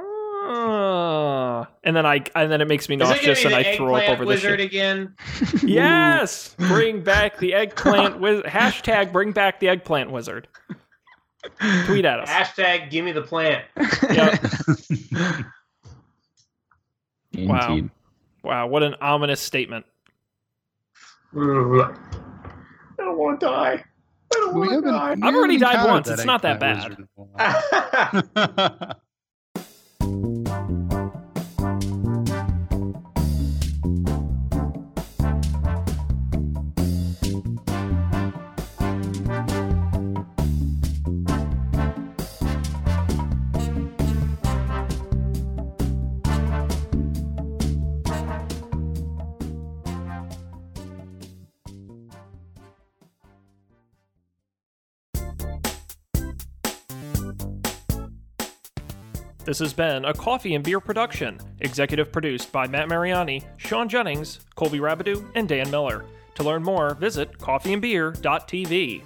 [1.83, 4.09] And then I and then it makes me Is nauseous and I throw up eggplant
[4.13, 4.67] over the wizard shit.
[4.67, 5.15] again?
[5.63, 8.45] Yes, bring back the eggplant wizard.
[8.45, 10.47] Hashtag bring back the eggplant wizard.
[11.85, 12.29] Tweet at us.
[12.29, 13.65] Hashtag give me the plant.
[14.11, 14.43] Yep.
[17.37, 17.79] Wow.
[18.43, 19.85] Wow, what an ominous statement.
[21.35, 21.37] I
[22.97, 23.83] don't want to die.
[24.33, 26.09] I don't We haven't, we I've already died once.
[26.09, 26.97] It's not that bad.
[59.45, 64.39] This has been a coffee and beer production, executive produced by Matt Mariani, Sean Jennings,
[64.55, 66.03] Colby Rabideau, and Dan Miller.
[66.33, 69.03] To learn more, visit coffeeandbeer.tv.